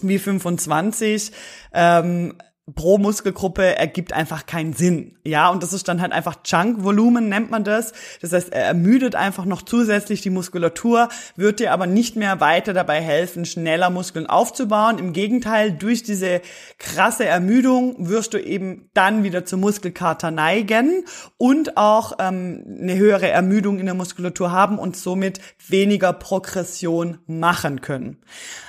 wie 0.01 0.19
25 0.19 1.31
ähm, 1.73 2.35
pro 2.75 2.97
Muskelgruppe 2.97 3.75
ergibt 3.77 4.13
einfach 4.13 4.45
keinen 4.45 4.73
Sinn. 4.73 5.17
Ja, 5.23 5.49
und 5.49 5.63
das 5.63 5.73
ist 5.73 5.88
dann 5.88 6.01
halt 6.01 6.11
einfach 6.11 6.43
Chunk-Volumen, 6.43 7.29
nennt 7.29 7.51
man 7.51 7.63
das. 7.63 7.93
Das 8.21 8.33
heißt, 8.33 8.51
er 8.51 8.65
ermüdet 8.65 9.15
einfach 9.15 9.45
noch 9.45 9.61
zusätzlich 9.61 10.21
die 10.21 10.29
Muskulatur, 10.29 11.09
wird 11.35 11.59
dir 11.59 11.71
aber 11.71 11.88
nicht 11.88 12.15
mehr 12.15 12.39
weiter 12.39 12.73
dabei 12.73 13.01
helfen, 13.01 13.45
schneller 13.45 13.89
Muskeln 13.89 14.27
aufzubauen. 14.27 14.97
Im 14.97 15.13
Gegenteil, 15.13 15.71
durch 15.71 16.03
diese 16.03 16.41
krasse 16.77 17.25
Ermüdung 17.25 18.09
wirst 18.09 18.33
du 18.33 18.38
eben 18.38 18.89
dann 18.93 19.23
wieder 19.23 19.45
zur 19.45 19.59
Muskelkater 19.59 20.31
neigen 20.31 21.05
und 21.38 21.77
auch 21.77 22.13
ähm, 22.19 22.63
eine 22.81 22.95
höhere 22.95 23.29
Ermüdung 23.29 23.79
in 23.79 23.85
der 23.85 23.95
Muskulatur 23.95 24.51
haben 24.51 24.79
und 24.79 24.97
somit 24.97 25.39
weniger 25.67 26.13
Progression 26.13 27.19
machen 27.27 27.81
können. 27.81 28.17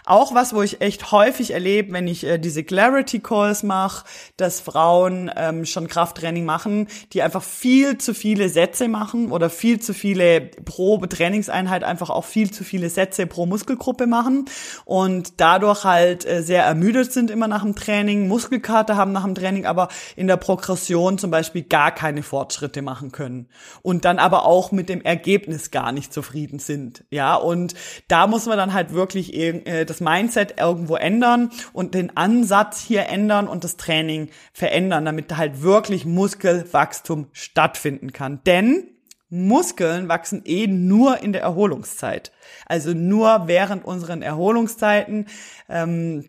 Auch 0.04 0.35
was, 0.35 0.54
wo 0.54 0.62
ich 0.62 0.80
echt 0.80 1.12
häufig 1.12 1.52
erlebe, 1.52 1.92
wenn 1.92 2.09
ich 2.09 2.25
äh, 2.25 2.38
diese 2.38 2.64
Clarity 2.64 3.21
Calls 3.21 3.62
mache, 3.62 3.89
dass 4.37 4.61
Frauen 4.61 5.30
ähm, 5.37 5.64
schon 5.64 5.88
Krafttraining 5.88 6.44
machen, 6.44 6.88
die 7.12 7.23
einfach 7.23 7.42
viel 7.42 7.99
zu 7.99 8.14
viele 8.14 8.49
Sätze 8.49 8.88
machen 8.88 9.30
oder 9.30 9.50
viel 9.50 9.80
zu 9.80 9.94
viele 9.94 10.40
pro 10.64 10.99
Trainingseinheit 10.99 11.85
einfach 11.85 12.11
auch 12.11 12.25
viel 12.25 12.50
zu 12.50 12.64
viele 12.64 12.90
Sätze 12.90 13.26
pro 13.26 13.47
Muskelgruppe 13.47 14.06
machen 14.06 14.47
und 14.85 15.40
dadurch 15.40 15.85
halt 15.85 16.26
äh, 16.26 16.42
sehr 16.42 16.64
ermüdet 16.64 17.12
sind 17.12 17.30
immer 17.30 17.49
nach 17.49 17.62
dem 17.62 17.75
Training, 17.75 18.28
Muskelkater 18.28 18.97
haben 18.97 19.12
nach 19.12 19.25
dem 19.25 19.35
Training, 19.35 19.66
aber 19.66 19.88
in 20.16 20.26
der 20.26 20.37
Progression 20.37 21.18
zum 21.18 21.30
Beispiel 21.30 21.62
gar 21.62 21.92
keine 21.92 22.23
Fortschritte 22.23 22.82
machen 22.82 23.12
können 23.12 23.49
und 23.82 24.04
dann 24.04 24.18
aber 24.18 24.44
auch 24.44 24.73
mit 24.73 24.88
dem 24.88 25.02
Ergebnis 25.02 25.70
gar 25.70 25.92
nicht 25.92 26.12
zufrieden 26.12 26.59
sind. 26.59 27.04
Ja, 27.11 27.35
und 27.35 27.75
da 28.09 28.26
muss 28.26 28.47
man 28.47 28.56
dann 28.56 28.73
halt 28.73 28.92
wirklich 28.92 29.35
äh, 29.35 29.85
das 29.85 30.00
Mindset 30.00 30.61
irgendwo 30.61 30.97
ändern 30.97 31.50
und 31.73 31.94
den 31.94 32.16
Ansatz 32.16 32.80
hier 32.80 33.06
ändern 33.06 33.49
und 33.49 33.64
das 33.64 33.76
Training 33.80 34.28
verändern, 34.52 35.04
damit 35.04 35.37
halt 35.37 35.62
wirklich 35.62 36.04
Muskelwachstum 36.04 37.28
stattfinden 37.32 38.12
kann. 38.12 38.42
Denn 38.44 38.88
Muskeln 39.30 40.08
wachsen 40.08 40.42
eh 40.44 40.66
nur 40.66 41.22
in 41.22 41.32
der 41.32 41.42
Erholungszeit. 41.42 42.32
Also 42.66 42.92
nur 42.92 43.44
während 43.46 43.84
unseren 43.84 44.22
Erholungszeiten 44.22 45.26
ähm, 45.68 46.28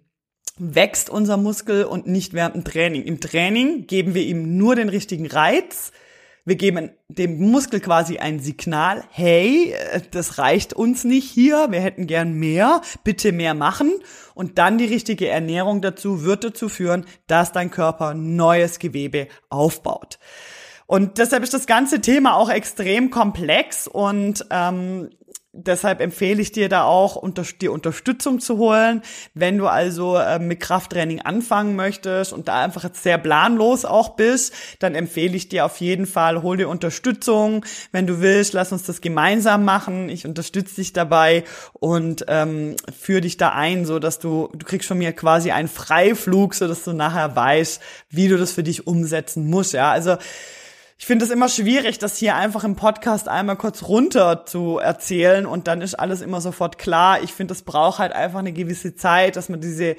wächst 0.57 1.09
unser 1.09 1.37
Muskel 1.37 1.85
und 1.85 2.07
nicht 2.07 2.33
während 2.33 2.55
dem 2.55 2.63
Training. 2.63 3.03
Im 3.03 3.19
Training 3.19 3.87
geben 3.87 4.13
wir 4.13 4.23
ihm 4.23 4.57
nur 4.57 4.75
den 4.75 4.89
richtigen 4.89 5.25
Reiz, 5.25 5.91
wir 6.45 6.55
geben 6.55 6.91
dem 7.07 7.39
Muskel 7.39 7.79
quasi 7.79 8.17
ein 8.17 8.39
Signal, 8.39 9.03
hey, 9.11 9.73
das 10.11 10.37
reicht 10.37 10.73
uns 10.73 11.03
nicht 11.03 11.29
hier, 11.29 11.67
wir 11.69 11.81
hätten 11.81 12.07
gern 12.07 12.33
mehr, 12.33 12.81
bitte 13.03 13.31
mehr 13.31 13.53
machen. 13.53 13.91
Und 14.33 14.57
dann 14.57 14.77
die 14.77 14.85
richtige 14.85 15.27
Ernährung 15.27 15.81
dazu 15.81 16.23
wird 16.23 16.43
dazu 16.43 16.69
führen, 16.69 17.05
dass 17.27 17.51
dein 17.51 17.69
Körper 17.69 18.13
neues 18.13 18.79
Gewebe 18.79 19.27
aufbaut. 19.49 20.17
Und 20.87 21.19
deshalb 21.19 21.43
ist 21.43 21.53
das 21.53 21.67
ganze 21.67 22.01
Thema 22.01 22.35
auch 22.35 22.49
extrem 22.49 23.11
komplex 23.11 23.87
und 23.87 24.45
ähm, 24.49 25.09
Deshalb 25.53 25.99
empfehle 25.99 26.41
ich 26.41 26.53
dir 26.53 26.69
da 26.69 26.83
auch, 26.83 27.17
unter, 27.17 27.43
die 27.43 27.67
Unterstützung 27.67 28.39
zu 28.39 28.57
holen. 28.57 29.01
Wenn 29.33 29.57
du 29.57 29.67
also 29.67 30.15
äh, 30.15 30.39
mit 30.39 30.61
Krafttraining 30.61 31.19
anfangen 31.19 31.75
möchtest 31.75 32.31
und 32.31 32.47
da 32.47 32.63
einfach 32.63 32.85
jetzt 32.85 33.03
sehr 33.03 33.17
planlos 33.17 33.83
auch 33.83 34.15
bist, 34.15 34.53
dann 34.79 34.95
empfehle 34.95 35.35
ich 35.35 35.49
dir 35.49 35.65
auf 35.65 35.81
jeden 35.81 36.05
Fall, 36.05 36.41
hol 36.41 36.55
dir 36.55 36.69
Unterstützung. 36.69 37.65
Wenn 37.91 38.07
du 38.07 38.21
willst, 38.21 38.53
lass 38.53 38.71
uns 38.71 38.83
das 38.83 39.01
gemeinsam 39.01 39.65
machen. 39.65 40.07
Ich 40.07 40.25
unterstütze 40.25 40.75
dich 40.75 40.93
dabei 40.93 41.43
und 41.73 42.23
ähm, 42.29 42.77
führe 42.97 43.19
dich 43.19 43.35
da 43.35 43.49
ein, 43.49 43.85
so 43.85 43.99
dass 43.99 44.19
du, 44.19 44.47
du 44.53 44.65
kriegst 44.65 44.87
von 44.87 44.99
mir 44.99 45.11
quasi 45.11 45.51
einen 45.51 45.67
Freiflug, 45.67 46.55
so 46.55 46.65
dass 46.69 46.85
du 46.85 46.93
nachher 46.93 47.35
weißt, 47.35 47.81
wie 48.09 48.29
du 48.29 48.37
das 48.37 48.53
für 48.53 48.63
dich 48.63 48.87
umsetzen 48.87 49.49
musst. 49.49 49.73
Ja, 49.73 49.91
also 49.91 50.15
ich 51.01 51.07
finde 51.07 51.25
es 51.25 51.31
immer 51.31 51.49
schwierig, 51.49 51.97
das 51.97 52.17
hier 52.17 52.35
einfach 52.35 52.63
im 52.63 52.75
Podcast 52.75 53.27
einmal 53.27 53.55
kurz 53.55 53.81
runter 53.81 54.45
zu 54.45 54.77
erzählen 54.77 55.47
und 55.47 55.67
dann 55.67 55.81
ist 55.81 55.95
alles 55.95 56.21
immer 56.21 56.41
sofort 56.41 56.77
klar. 56.77 57.23
Ich 57.23 57.33
finde, 57.33 57.55
es 57.55 57.63
braucht 57.63 57.97
halt 57.97 58.13
einfach 58.13 58.37
eine 58.37 58.53
gewisse 58.53 58.93
Zeit, 58.93 59.35
dass 59.35 59.49
man 59.49 59.61
diese 59.61 59.95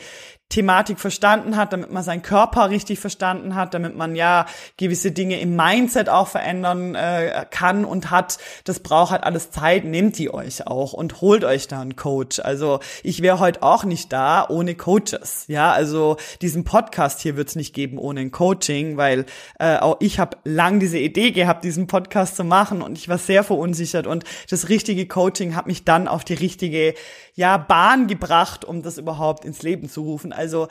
Thematik 0.52 1.00
verstanden 1.00 1.56
hat, 1.56 1.72
damit 1.72 1.90
man 1.90 2.02
seinen 2.02 2.22
Körper 2.22 2.68
richtig 2.68 3.00
verstanden 3.00 3.54
hat, 3.54 3.72
damit 3.72 3.96
man 3.96 4.14
ja 4.14 4.44
gewisse 4.76 5.10
Dinge 5.10 5.40
im 5.40 5.56
Mindset 5.56 6.10
auch 6.10 6.28
verändern 6.28 6.94
äh, 6.94 7.46
kann 7.50 7.84
und 7.86 8.10
hat. 8.10 8.36
Das 8.64 8.80
braucht 8.80 9.12
halt 9.12 9.24
alles 9.24 9.50
Zeit. 9.50 9.84
Nehmt 9.84 10.18
die 10.18 10.32
euch 10.32 10.66
auch 10.66 10.92
und 10.92 11.22
holt 11.22 11.44
euch 11.44 11.68
da 11.68 11.80
einen 11.80 11.96
Coach. 11.96 12.38
Also 12.40 12.80
ich 13.02 13.22
wäre 13.22 13.38
heute 13.38 13.62
auch 13.62 13.84
nicht 13.84 14.12
da 14.12 14.46
ohne 14.46 14.74
Coaches. 14.74 15.44
Ja, 15.48 15.72
also 15.72 16.18
diesen 16.42 16.64
Podcast 16.64 17.20
hier 17.20 17.36
wird 17.36 17.48
es 17.48 17.56
nicht 17.56 17.74
geben 17.74 17.96
ohne 17.96 18.20
ein 18.20 18.30
Coaching, 18.30 18.98
weil 18.98 19.24
äh, 19.58 19.78
auch 19.78 19.96
ich 20.00 20.18
habe 20.18 20.36
lang 20.44 20.80
diese 20.80 20.98
Idee 20.98 21.30
gehabt, 21.30 21.64
diesen 21.64 21.86
Podcast 21.86 22.36
zu 22.36 22.44
machen 22.44 22.82
und 22.82 22.98
ich 22.98 23.08
war 23.08 23.18
sehr 23.18 23.42
verunsichert 23.42 24.06
und 24.06 24.24
das 24.50 24.68
richtige 24.68 25.06
Coaching 25.06 25.56
hat 25.56 25.66
mich 25.66 25.84
dann 25.84 26.08
auf 26.08 26.24
die 26.24 26.34
richtige 26.34 26.92
ja 27.34 27.56
Bahn 27.56 28.06
gebracht, 28.06 28.64
um 28.64 28.82
das 28.82 28.98
überhaupt 28.98 29.44
ins 29.44 29.62
Leben 29.62 29.88
zu 29.88 30.02
rufen. 30.02 30.32
Also 30.42 30.66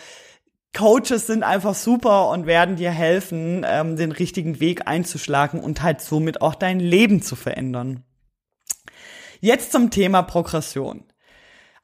Coaches 0.75 1.27
sind 1.27 1.43
einfach 1.43 1.75
super 1.75 2.27
und 2.29 2.45
werden 2.45 2.75
dir 2.75 2.91
helfen, 2.91 3.65
ähm, 3.65 3.95
den 3.95 4.11
richtigen 4.11 4.59
Weg 4.59 4.85
einzuschlagen 4.85 5.61
und 5.61 5.81
halt 5.81 6.01
somit 6.01 6.41
auch 6.41 6.55
dein 6.55 6.81
Leben 6.81 7.21
zu 7.21 7.37
verändern. 7.37 8.03
Jetzt 9.39 9.71
zum 9.71 9.91
Thema 9.91 10.23
Progression. 10.23 11.05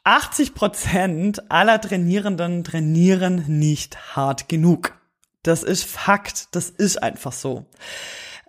80 0.04 0.54
Prozent 0.54 1.50
aller 1.50 1.80
Trainierenden 1.80 2.66
trainieren 2.66 3.46
nicht 3.48 4.18
hart 4.18 4.50
genug. 4.50 4.98
Das 5.44 5.64
ist 5.64 5.86
Fakt. 5.86 6.50
Das 6.56 6.70
ist 6.70 7.02
einfach 7.02 7.32
so. 7.32 7.66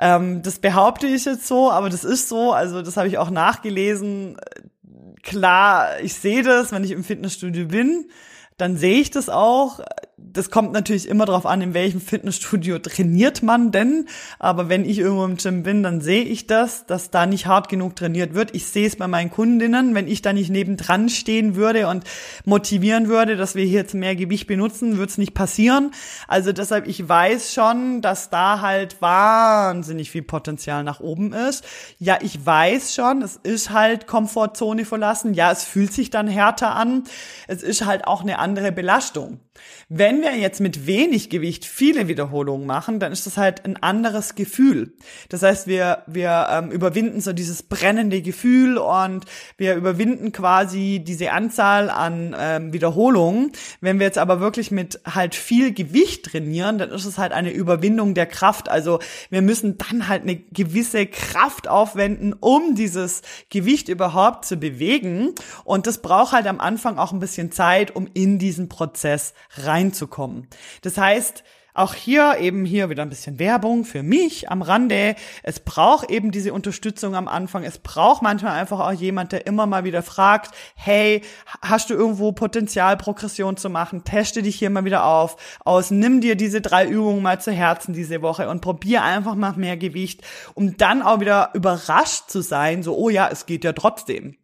Ähm, 0.01 0.43
das 0.43 0.59
behaupte 0.59 1.07
ich 1.07 1.27
jetzt 1.27 1.47
so, 1.47 1.71
aber 1.71 1.91
das 1.91 2.03
ist 2.03 2.29
so. 2.29 2.53
Also 2.53 2.83
das 2.83 2.97
habe 2.97 3.07
ich 3.07 3.19
auch 3.19 3.31
nachgelesen. 3.31 4.37
Klar, 5.23 6.01
ich 6.01 6.15
sehe 6.15 6.43
das, 6.43 6.73
wenn 6.73 6.83
ich 6.83 6.91
im 6.91 7.05
Fitnessstudio 7.05 7.67
bin 7.67 8.09
dann 8.59 8.77
sehe 8.77 9.01
ich 9.01 9.11
das 9.11 9.29
auch 9.29 9.81
das 10.33 10.51
kommt 10.51 10.73
natürlich 10.73 11.09
immer 11.09 11.27
darauf 11.27 11.47
an, 11.47 11.61
in 11.63 11.75
welchem 11.75 12.01
Fitnessstudio 12.01 12.79
trainiert 12.79 13.43
man 13.43 13.71
denn. 13.71 14.07
Aber 14.39 14.69
wenn 14.69 14.85
ich 14.85 14.99
irgendwo 14.99 15.25
im 15.25 15.37
Gym 15.37 15.63
bin, 15.63 15.83
dann 15.83 16.01
sehe 16.01 16.23
ich 16.23 16.47
das, 16.47 16.87
dass 16.87 17.11
da 17.11 17.27
nicht 17.27 17.47
hart 17.47 17.69
genug 17.69 17.97
trainiert 17.97 18.35
wird. 18.35 18.55
Ich 18.55 18.67
sehe 18.67 18.87
es 18.87 18.97
bei 18.97 19.09
meinen 19.09 19.31
Kundinnen, 19.31 19.95
wenn 19.95 20.09
ich 20.09 20.23
da 20.23 20.33
nicht 20.33 20.51
nebendran 20.51 21.09
stehen 21.09 21.57
würde 21.57 21.89
und 21.89 22.05
motivieren 22.45 23.09
würde, 23.09 23.37
dass 23.37 23.55
wir 23.55 23.65
hier 23.65 23.81
jetzt 23.81 23.95
mehr 23.95 24.17
Gewicht 24.17 24.47
benutzen, 24.47 24.97
würde 24.97 25.11
es 25.11 25.19
nicht 25.19 25.35
passieren. 25.35 25.93
Also 26.27 26.53
deshalb, 26.53 26.87
ich 26.87 27.09
weiß 27.09 27.53
schon, 27.55 28.01
dass 28.01 28.31
da 28.31 28.61
halt 28.61 29.01
wahnsinnig 29.01 30.11
viel 30.11 30.23
Potenzial 30.23 30.85
nach 30.85 31.01
oben 31.01 31.33
ist. 31.33 31.65
Ja, 31.99 32.19
ich 32.21 32.45
weiß 32.45 32.95
schon, 32.95 33.23
es 33.23 33.37
ist 33.37 33.71
halt 33.71 34.07
Komfortzone 34.07 34.85
verlassen. 34.85 35.35
Ja, 35.35 35.53
es 35.53 35.65
fühlt 35.65 35.93
sich 35.93 36.11
dann 36.11 36.29
härter 36.29 36.75
an. 36.75 37.05
Es 37.47 37.63
ist 37.63 37.87
halt 37.87 38.07
auch 38.07 38.23
eine 38.23 38.39
andere 38.39 38.73
Belastung. 38.73 39.41
Wenn 39.89 40.23
wir 40.23 40.37
jetzt 40.37 40.61
mit 40.61 40.87
wenig 40.87 41.31
Gewicht 41.31 41.65
viele 41.65 42.09
Wiederholungen 42.09 42.67
machen, 42.67 43.01
dann 43.01 43.13
ist 43.13 43.27
das 43.27 43.37
halt 43.37 43.65
ein 43.65 43.77
anderes 43.83 44.35
Gefühl. 44.35 44.93
Das 45.29 45.43
heißt, 45.43 45.67
wir, 45.67 46.03
wir 46.07 46.47
ähm, 46.51 46.71
überwinden 46.71 47.21
so 47.21 47.33
dieses 47.33 47.63
brennende 47.63 48.23
Gefühl 48.23 48.79
und 48.79 49.25
wir 49.57 49.75
überwinden 49.75 50.33
quasi 50.33 51.03
diese 51.05 51.33
Anzahl 51.33 51.91
an 51.91 52.37
ähm, 52.39 52.73
Wiederholungen. 52.73 53.53
Wenn 53.81 53.99
wir 53.99 54.07
jetzt 54.07 54.19
aber 54.19 54.41
wirklich 54.41 54.71
mit 54.71 55.01
halt 55.05 55.35
viel 55.35 55.73
Gewicht 55.73 56.27
trainieren, 56.27 56.79
dann 56.79 56.91
ist 56.91 57.05
es 57.05 57.19
halt 57.19 57.33
eine 57.33 57.51
Überwindung 57.51 58.15
der 58.15 58.27
Kraft. 58.27 58.69
Also 58.69 58.99
wir 59.31 59.43
müssen 59.43 59.79
dann 59.79 60.09
halt 60.09 60.23
eine 60.23 60.37
gewisse 60.37 61.07
Kraft 61.07 61.69
aufwenden, 61.69 62.35
um 62.39 62.75
dieses 62.75 63.23
Gewicht 63.51 63.89
überhaupt 63.89 64.45
zu 64.45 64.57
bewegen. 64.57 65.35
Und 65.65 65.87
das 65.87 66.03
braucht 66.03 66.33
halt 66.33 66.47
am 66.47 66.61
Anfang 66.61 66.99
auch 66.99 67.13
ein 67.13 67.21
bisschen 67.21 67.53
Zeit, 67.53 67.95
um 67.95 68.09
in 68.15 68.39
diesen 68.39 68.69
Prozess 68.69 69.35
reinzukommen. 69.57 70.49
Das 70.83 70.99
heißt, 70.99 71.45
auch 71.79 71.95
hier 71.95 72.39
eben 72.41 72.65
hier 72.65 72.91
wieder 72.91 73.03
ein 73.03 73.09
bisschen 73.09 73.39
Werbung 73.39 73.85
für 73.85 74.03
mich 74.03 74.51
am 74.51 74.63
Rande. 74.63 75.15
Es 75.45 75.61
braucht 75.61 76.11
eben 76.11 76.33
diese 76.33 76.53
Unterstützung 76.53 77.15
am 77.15 77.29
Anfang. 77.29 77.63
Es 77.63 77.79
braucht 77.79 78.21
manchmal 78.21 78.59
einfach 78.59 78.81
auch 78.81 78.91
jemand, 78.91 79.31
der 79.31 79.47
immer 79.47 79.65
mal 79.67 79.85
wieder 79.85 80.03
fragt, 80.03 80.51
hey, 80.75 81.23
hast 81.63 81.91
du 81.91 81.95
irgendwo 81.95 82.33
Potenzial, 82.33 82.97
Progression 82.97 83.57
zu 83.57 83.71
machen? 83.71 84.03
Teste 84.03 84.43
dich 84.43 84.57
hier 84.57 84.71
mal 84.71 84.85
wieder 84.85 85.05
auf, 85.05 85.37
aus. 85.65 85.93
Nimm 85.93 86.21
dir 86.21 86.35
diese 86.35 86.61
drei 86.61 86.85
Übungen 86.85 87.23
mal 87.23 87.41
zu 87.41 87.53
Herzen 87.53 87.95
diese 87.95 88.23
Woche 88.23 88.49
und 88.49 88.61
probier 88.61 89.05
einfach 89.05 89.37
mal 89.37 89.53
mehr 89.53 89.77
Gewicht, 89.77 90.23
um 90.55 90.77
dann 90.77 91.01
auch 91.01 91.21
wieder 91.21 91.51
überrascht 91.55 92.29
zu 92.29 92.41
sein, 92.41 92.83
so, 92.83 92.97
oh 92.97 93.09
ja, 93.09 93.29
es 93.31 93.47
geht 93.47 93.63
ja 93.63 93.73
trotzdem. 93.73 94.37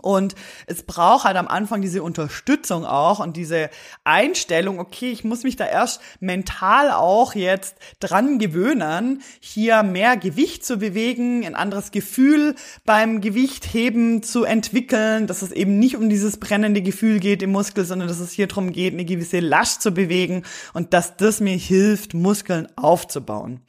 Und 0.00 0.34
es 0.66 0.82
braucht 0.82 1.24
halt 1.24 1.36
am 1.36 1.48
Anfang 1.48 1.82
diese 1.82 2.02
Unterstützung 2.02 2.84
auch 2.84 3.20
und 3.20 3.36
diese 3.36 3.70
Einstellung, 4.04 4.78
okay, 4.78 5.10
ich 5.10 5.24
muss 5.24 5.42
mich 5.42 5.56
da 5.56 5.66
erst 5.66 6.00
mental 6.20 6.90
auch 6.90 7.34
jetzt 7.34 7.76
dran 8.00 8.38
gewöhnen, 8.38 9.22
hier 9.40 9.82
mehr 9.82 10.16
Gewicht 10.16 10.64
zu 10.64 10.78
bewegen, 10.78 11.44
ein 11.44 11.54
anderes 11.54 11.90
Gefühl 11.90 12.54
beim 12.84 13.20
Gewichtheben 13.20 14.22
zu 14.22 14.44
entwickeln, 14.44 15.26
dass 15.26 15.42
es 15.42 15.52
eben 15.52 15.78
nicht 15.78 15.96
um 15.96 16.08
dieses 16.08 16.38
brennende 16.38 16.82
Gefühl 16.82 17.20
geht 17.20 17.42
im 17.42 17.50
Muskel, 17.50 17.84
sondern 17.84 18.08
dass 18.08 18.20
es 18.20 18.32
hier 18.32 18.46
darum 18.46 18.72
geht, 18.72 18.94
eine 18.94 19.04
gewisse 19.04 19.40
Last 19.40 19.82
zu 19.82 19.92
bewegen 19.92 20.44
und 20.72 20.94
dass 20.94 21.16
das 21.16 21.40
mir 21.40 21.56
hilft, 21.56 22.14
Muskeln 22.14 22.68
aufzubauen. 22.76 23.60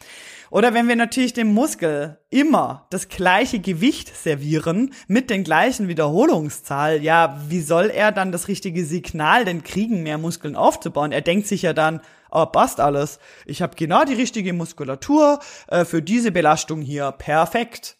Oder 0.51 0.73
wenn 0.73 0.87
wir 0.87 0.95
natürlich 0.95 1.33
dem 1.33 1.53
Muskel 1.53 2.19
immer 2.29 2.87
das 2.89 3.07
gleiche 3.07 3.59
Gewicht 3.59 4.15
servieren 4.15 4.93
mit 5.07 5.29
den 5.29 5.43
gleichen 5.43 5.87
Wiederholungszahl, 5.87 7.01
ja, 7.01 7.39
wie 7.47 7.61
soll 7.61 7.89
er 7.89 8.11
dann 8.11 8.31
das 8.31 8.47
richtige 8.47 8.85
Signal 8.85 9.45
denn 9.45 9.63
kriegen, 9.63 10.03
mehr 10.03 10.17
Muskeln 10.17 10.55
aufzubauen? 10.55 11.11
Er 11.11 11.21
denkt 11.21 11.47
sich 11.47 11.61
ja 11.61 11.73
dann, 11.73 12.01
oh, 12.31 12.45
passt 12.45 12.79
alles. 12.79 13.19
Ich 13.45 13.61
habe 13.61 13.75
genau 13.75 14.03
die 14.05 14.13
richtige 14.13 14.53
Muskulatur 14.53 15.39
äh, 15.67 15.85
für 15.85 16.01
diese 16.01 16.31
Belastung 16.31 16.81
hier. 16.81 17.11
Perfekt. 17.11 17.97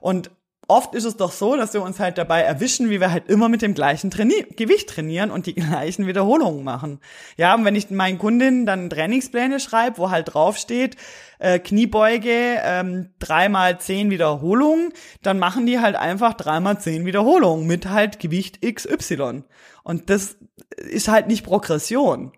Und 0.00 0.30
oft 0.72 0.94
ist 0.94 1.04
es 1.04 1.16
doch 1.16 1.32
so, 1.32 1.54
dass 1.54 1.74
wir 1.74 1.82
uns 1.82 2.00
halt 2.00 2.16
dabei 2.16 2.40
erwischen, 2.40 2.88
wie 2.88 2.98
wir 2.98 3.12
halt 3.12 3.28
immer 3.28 3.48
mit 3.50 3.60
dem 3.60 3.74
gleichen 3.74 4.10
Traini 4.10 4.46
Gewicht 4.56 4.88
trainieren 4.88 5.30
und 5.30 5.46
die 5.46 5.54
gleichen 5.54 6.06
Wiederholungen 6.06 6.64
machen. 6.64 6.98
Ja, 7.36 7.54
und 7.54 7.64
wenn 7.64 7.76
ich 7.76 7.90
meinen 7.90 8.18
Kundinnen 8.18 8.64
dann 8.64 8.88
Trainingspläne 8.88 9.60
schreibe, 9.60 9.98
wo 9.98 10.10
halt 10.10 10.32
draufsteht, 10.32 10.96
äh, 11.38 11.58
Kniebeuge, 11.58 12.58
ähm, 12.64 13.10
dreimal 13.18 13.78
zehn 13.78 14.10
Wiederholungen, 14.10 14.92
dann 15.22 15.38
machen 15.38 15.66
die 15.66 15.78
halt 15.78 15.96
einfach 15.96 16.34
dreimal 16.34 16.80
zehn 16.80 17.04
Wiederholungen 17.04 17.66
mit 17.66 17.90
halt 17.90 18.18
Gewicht 18.18 18.60
XY. 18.62 19.44
Und 19.82 20.08
das 20.08 20.36
ist 20.76 21.08
halt 21.08 21.26
nicht 21.26 21.44
Progression 21.44 22.32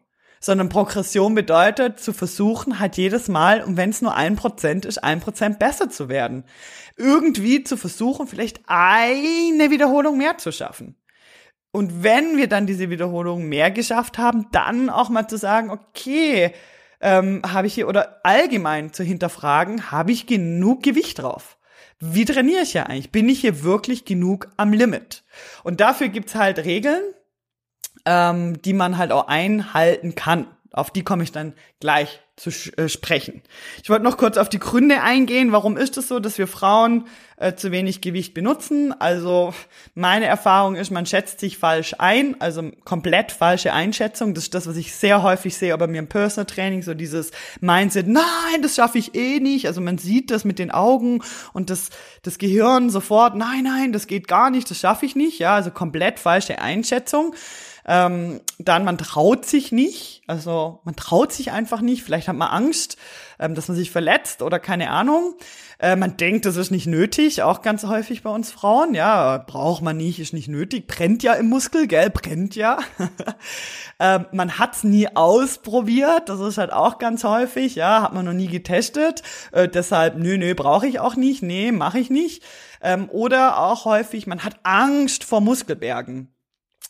sondern 0.44 0.68
Progression 0.68 1.34
bedeutet 1.34 2.00
zu 2.00 2.12
versuchen, 2.12 2.78
halt 2.78 2.96
jedes 2.96 3.28
Mal, 3.28 3.62
und 3.62 3.76
wenn 3.76 3.90
es 3.90 4.02
nur 4.02 4.14
ein 4.14 4.36
Prozent 4.36 4.84
ist, 4.84 4.98
ein 4.98 5.20
Prozent 5.20 5.58
besser 5.58 5.88
zu 5.88 6.08
werden. 6.08 6.44
Irgendwie 6.96 7.64
zu 7.64 7.76
versuchen, 7.76 8.26
vielleicht 8.26 8.60
eine 8.66 9.70
Wiederholung 9.70 10.18
mehr 10.18 10.36
zu 10.36 10.52
schaffen. 10.52 10.96
Und 11.72 12.04
wenn 12.04 12.36
wir 12.36 12.46
dann 12.46 12.66
diese 12.66 12.90
Wiederholung 12.90 13.48
mehr 13.48 13.70
geschafft 13.70 14.18
haben, 14.18 14.46
dann 14.52 14.90
auch 14.90 15.08
mal 15.08 15.26
zu 15.26 15.38
sagen, 15.38 15.70
okay, 15.70 16.52
ähm, 17.00 17.42
habe 17.46 17.66
ich 17.66 17.74
hier 17.74 17.88
oder 17.88 18.20
allgemein 18.22 18.92
zu 18.92 19.02
hinterfragen, 19.02 19.90
habe 19.90 20.12
ich 20.12 20.26
genug 20.26 20.82
Gewicht 20.82 21.20
drauf? 21.20 21.56
Wie 22.00 22.24
trainiere 22.26 22.62
ich 22.62 22.74
ja 22.74 22.84
eigentlich? 22.84 23.12
Bin 23.12 23.28
ich 23.28 23.40
hier 23.40 23.62
wirklich 23.62 24.04
genug 24.04 24.48
am 24.56 24.72
Limit? 24.72 25.24
Und 25.62 25.80
dafür 25.80 26.08
gibt's 26.08 26.34
halt 26.34 26.58
Regeln, 26.58 27.02
ähm, 28.04 28.60
die 28.62 28.72
man 28.72 28.98
halt 28.98 29.12
auch 29.12 29.28
einhalten 29.28 30.14
kann. 30.14 30.46
Auf 30.72 30.90
die 30.90 31.04
komme 31.04 31.22
ich 31.22 31.32
dann 31.32 31.52
gleich 31.78 32.20
zu 32.36 32.50
äh, 32.76 32.88
sprechen. 32.88 33.42
Ich 33.80 33.90
wollte 33.90 34.02
noch 34.02 34.16
kurz 34.16 34.38
auf 34.38 34.48
die 34.48 34.58
Gründe 34.58 35.02
eingehen. 35.02 35.52
Warum 35.52 35.76
ist 35.76 35.96
es 35.96 36.08
so, 36.08 36.18
dass 36.18 36.36
wir 36.36 36.48
Frauen 36.48 37.06
äh, 37.36 37.54
zu 37.54 37.70
wenig 37.70 38.00
Gewicht 38.00 38.34
benutzen? 38.34 38.92
Also 38.98 39.54
meine 39.94 40.26
Erfahrung 40.26 40.74
ist, 40.74 40.90
man 40.90 41.06
schätzt 41.06 41.38
sich 41.38 41.58
falsch 41.58 41.94
ein, 41.98 42.40
also 42.40 42.72
komplett 42.84 43.30
falsche 43.30 43.72
Einschätzung. 43.72 44.34
Das 44.34 44.44
ist 44.44 44.54
das, 44.54 44.66
was 44.66 44.76
ich 44.76 44.92
sehr 44.96 45.22
häufig 45.22 45.56
sehe, 45.56 45.72
aber 45.72 45.86
mir 45.86 46.00
im 46.00 46.08
Personal 46.08 46.46
Training 46.46 46.82
so 46.82 46.94
dieses 46.94 47.30
Mindset, 47.60 48.08
nein, 48.08 48.62
das 48.62 48.74
schaffe 48.74 48.98
ich 48.98 49.14
eh 49.14 49.38
nicht. 49.38 49.68
Also 49.68 49.80
man 49.80 49.98
sieht 49.98 50.32
das 50.32 50.44
mit 50.44 50.58
den 50.58 50.72
Augen 50.72 51.22
und 51.52 51.70
das, 51.70 51.90
das 52.22 52.38
Gehirn 52.38 52.90
sofort, 52.90 53.36
nein, 53.36 53.62
nein, 53.62 53.92
das 53.92 54.08
geht 54.08 54.26
gar 54.26 54.50
nicht, 54.50 54.68
das 54.68 54.80
schaffe 54.80 55.06
ich 55.06 55.14
nicht. 55.14 55.38
Ja, 55.38 55.54
also 55.54 55.70
komplett 55.70 56.18
falsche 56.18 56.60
Einschätzung. 56.60 57.32
Ähm, 57.86 58.40
dann, 58.58 58.84
man 58.84 58.96
traut 58.96 59.44
sich 59.44 59.70
nicht, 59.70 60.22
also 60.26 60.80
man 60.84 60.96
traut 60.96 61.32
sich 61.32 61.52
einfach 61.52 61.82
nicht, 61.82 62.02
vielleicht 62.02 62.28
hat 62.28 62.36
man 62.36 62.48
Angst, 62.48 62.96
ähm, 63.38 63.54
dass 63.54 63.68
man 63.68 63.76
sich 63.76 63.90
verletzt 63.90 64.40
oder 64.40 64.58
keine 64.58 64.90
Ahnung. 64.90 65.34
Äh, 65.78 65.96
man 65.96 66.16
denkt, 66.16 66.46
das 66.46 66.56
ist 66.56 66.70
nicht 66.70 66.86
nötig, 66.86 67.42
auch 67.42 67.60
ganz 67.60 67.84
häufig 67.84 68.22
bei 68.22 68.30
uns 68.30 68.50
Frauen. 68.50 68.94
Ja, 68.94 69.38
braucht 69.38 69.82
man 69.82 69.98
nicht, 69.98 70.18
ist 70.18 70.32
nicht 70.32 70.48
nötig, 70.48 70.86
brennt 70.86 71.22
ja 71.22 71.34
im 71.34 71.48
Muskel, 71.48 71.86
gell, 71.86 72.08
brennt 72.10 72.56
ja. 72.56 72.78
ähm, 74.00 74.26
man 74.32 74.58
hat's 74.58 74.82
nie 74.82 75.08
ausprobiert, 75.14 76.28
das 76.28 76.40
ist 76.40 76.58
halt 76.58 76.72
auch 76.72 76.98
ganz 76.98 77.24
häufig, 77.24 77.74
ja, 77.74 78.02
hat 78.02 78.14
man 78.14 78.24
noch 78.24 78.32
nie 78.32 78.48
getestet. 78.48 79.22
Äh, 79.52 79.68
deshalb, 79.68 80.16
nö, 80.16 80.38
nö, 80.38 80.54
brauche 80.54 80.86
ich 80.86 81.00
auch 81.00 81.16
nicht, 81.16 81.42
nee, 81.42 81.70
mache 81.70 81.98
ich 81.98 82.08
nicht. 82.08 82.42
Ähm, 82.80 83.08
oder 83.10 83.58
auch 83.58 83.84
häufig, 83.84 84.26
man 84.26 84.44
hat 84.44 84.56
Angst 84.62 85.24
vor 85.24 85.40
Muskelbergen. 85.40 86.33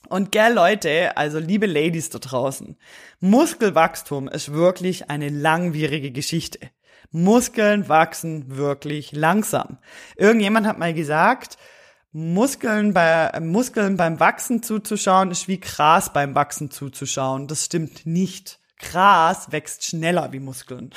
Und 0.08 0.32
gell, 0.32 0.54
Leute, 0.54 1.16
also 1.16 1.38
liebe 1.38 1.66
Ladies 1.66 2.10
da 2.10 2.18
draußen, 2.18 2.76
Muskelwachstum 3.20 4.28
ist 4.28 4.52
wirklich 4.52 5.10
eine 5.10 5.28
langwierige 5.28 6.10
Geschichte. 6.10 6.58
Muskeln 7.10 7.88
wachsen 7.88 8.56
wirklich 8.56 9.12
langsam. 9.12 9.78
Irgendjemand 10.16 10.66
hat 10.66 10.78
mal 10.78 10.94
gesagt, 10.94 11.58
Muskeln, 12.12 12.94
bei, 12.94 13.38
Muskeln 13.40 13.96
beim 13.96 14.20
Wachsen 14.20 14.62
zuzuschauen 14.62 15.30
ist 15.30 15.48
wie 15.48 15.58
Gras 15.58 16.12
beim 16.12 16.34
Wachsen 16.34 16.70
zuzuschauen. 16.70 17.48
Das 17.48 17.64
stimmt 17.64 18.06
nicht. 18.06 18.60
Gras 18.78 19.52
wächst 19.52 19.84
schneller 19.84 20.32
wie 20.32 20.40
Muskeln. 20.40 20.90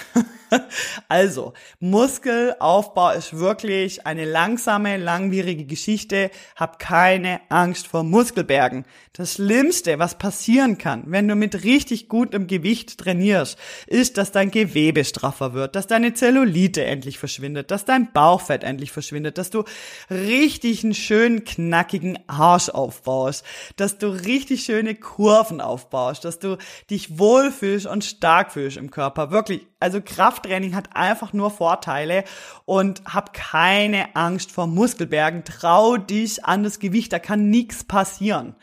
also, 1.08 1.54
Muskelaufbau 1.80 3.12
ist 3.12 3.38
wirklich 3.38 4.06
eine 4.08 4.26
langsame, 4.26 4.98
langwierige 4.98 5.66
Geschichte. 5.66 6.32
Hab 6.56 6.80
keine 6.80 7.40
Angst 7.50 7.88
vor 7.88 8.04
Muskelbergen. 8.04 8.86
Das 9.13 9.36
Schlimmste, 9.36 10.00
was 10.00 10.18
passieren 10.18 10.78
kann, 10.78 11.04
wenn 11.08 11.28
du 11.28 11.36
mit 11.36 11.63
richtig 11.63 12.08
gutem 12.08 12.48
Gewicht 12.48 12.98
trainierst, 12.98 13.58
ist, 13.88 14.18
dass 14.18 14.32
dein 14.32 14.52
Gewebe 14.52 15.04
straffer 15.06 15.54
wird, 15.54 15.76
dass 15.76 15.88
deine 15.88 16.13
Zellulite 16.13 16.84
endlich 16.86 17.18
verschwindet, 17.18 17.72
dass 17.72 17.86
dein 17.86 18.12
Bauchfett 18.12 18.63
endlich 18.63 18.92
verschwindet, 18.92 19.38
dass 19.38 19.50
du 19.50 19.63
richtig 20.10 20.84
einen 20.84 20.94
schönen, 20.94 21.46
knackigen 21.46 22.20
Arsch 22.28 22.70
aufbaust, 22.70 23.44
dass 23.76 23.98
du 23.98 24.08
richtig 24.08 24.63
schöne 24.63 24.96
Kurven 24.96 25.62
aufbaust, 25.62 26.26
dass 26.26 26.40
du 26.40 26.58
dich 26.90 27.18
wohlfühlst 27.18 27.77
und 27.86 28.04
stark 28.04 28.52
fühlst 28.52 28.78
im 28.78 28.92
Körper. 28.92 29.32
Wirklich, 29.32 29.68
also 29.80 30.02
Krafttraining 30.04 30.76
hat 30.76 30.96
einfach 30.96 31.34
nur 31.34 31.52
Vorteile 31.52 32.24
und 32.66 33.02
hab 33.06 33.34
keine 33.34 34.16
Angst 34.16 34.52
vor 34.52 34.68
Muskelbergen. 34.68 35.44
Trau 35.44 35.98
dich 35.98 36.44
an 36.46 36.63
das 36.63 36.80
Gewicht, 36.80 37.13
da 37.13 37.20
kann 37.20 37.50
nichts 37.50 37.84
passieren. 37.84 38.56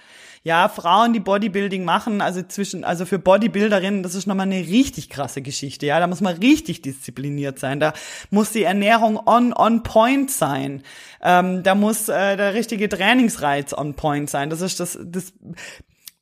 Ja, 0.47 0.69
Frauen, 0.69 1.15
die 1.15 1.21
Bodybuilding 1.21 1.87
machen, 1.87 2.21
also 2.21 2.43
zwischen, 2.43 2.85
also 2.85 3.07
für 3.07 3.19
Bodybuilderinnen, 3.19 4.03
das 4.03 4.15
ist 4.15 4.27
nochmal 4.27 4.47
eine 4.47 4.61
richtig 4.61 5.09
krasse 5.09 5.41
Geschichte. 5.41 5.87
Ja, 5.87 5.99
da 6.01 6.07
muss 6.07 6.21
man 6.21 6.37
richtig 6.37 6.83
diszipliniert 6.83 7.59
sein. 7.59 7.81
Da 7.81 7.95
muss 8.31 8.53
die 8.53 8.65
Ernährung 8.65 9.19
on, 9.27 9.55
on 9.55 9.83
point 9.83 10.31
sein. 10.31 10.83
Ähm, 11.23 11.63
da 11.63 11.75
muss 11.75 12.11
äh, 12.11 12.37
der 12.37 12.53
richtige 12.53 12.91
Trainingsreiz 12.91 13.73
on 13.73 13.95
point 13.95 14.29
sein. 14.29 14.51
Das 14.51 14.61
ist 14.61 14.81
das, 14.81 14.99
das 15.03 15.33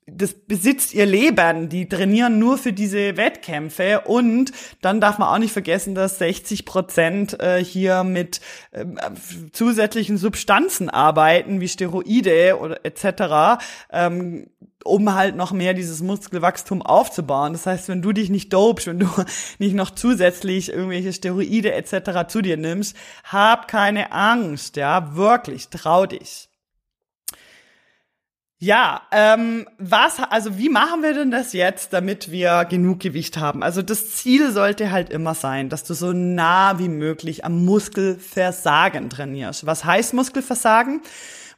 das 0.06 0.34
besitzt 0.34 0.94
ihr 0.94 1.06
Leben, 1.06 1.68
die 1.68 1.88
trainieren 1.88 2.40
nur 2.40 2.58
für 2.58 2.72
diese 2.72 3.16
Wettkämpfe 3.16 4.00
und 4.00 4.50
dann 4.80 5.00
darf 5.00 5.18
man 5.18 5.28
auch 5.28 5.38
nicht 5.38 5.52
vergessen, 5.52 5.94
dass 5.94 6.18
60 6.18 6.64
Prozent 6.64 7.40
äh, 7.40 7.62
hier 7.64 8.02
mit 8.02 8.40
äh, 8.72 8.84
zusätzlichen 9.52 10.18
Substanzen 10.18 10.90
arbeiten, 10.90 11.60
wie 11.60 11.68
Steroide 11.68 12.58
oder 12.60 12.84
etc., 12.84 13.62
ähm, 13.92 14.48
um 14.84 15.14
halt 15.14 15.36
noch 15.36 15.52
mehr 15.52 15.74
dieses 15.74 16.02
Muskelwachstum 16.02 16.82
aufzubauen. 16.82 17.52
Das 17.52 17.66
heißt, 17.66 17.88
wenn 17.88 18.02
du 18.02 18.12
dich 18.12 18.28
nicht 18.28 18.52
dopest, 18.52 18.88
wenn 18.88 18.98
du 18.98 19.08
nicht 19.60 19.74
noch 19.74 19.90
zusätzlich 19.90 20.72
irgendwelche 20.72 21.12
Steroide 21.12 21.72
etc. 21.74 22.26
zu 22.26 22.42
dir 22.42 22.56
nimmst, 22.56 22.96
hab 23.22 23.68
keine 23.68 24.10
Angst, 24.10 24.76
ja, 24.76 25.14
wirklich, 25.14 25.68
trau 25.68 26.06
dich. 26.06 26.48
Ja, 28.64 29.02
ähm, 29.10 29.66
was, 29.78 30.20
also 30.30 30.56
wie 30.56 30.68
machen 30.68 31.02
wir 31.02 31.14
denn 31.14 31.32
das 31.32 31.52
jetzt, 31.52 31.92
damit 31.92 32.30
wir 32.30 32.64
genug 32.64 33.00
Gewicht 33.00 33.36
haben? 33.36 33.60
Also 33.60 33.82
das 33.82 34.12
Ziel 34.12 34.52
sollte 34.52 34.92
halt 34.92 35.10
immer 35.10 35.34
sein, 35.34 35.68
dass 35.68 35.82
du 35.82 35.94
so 35.94 36.12
nah 36.12 36.78
wie 36.78 36.88
möglich 36.88 37.44
am 37.44 37.64
Muskelversagen 37.64 39.10
trainierst. 39.10 39.66
Was 39.66 39.84
heißt 39.84 40.14
Muskelversagen? 40.14 41.02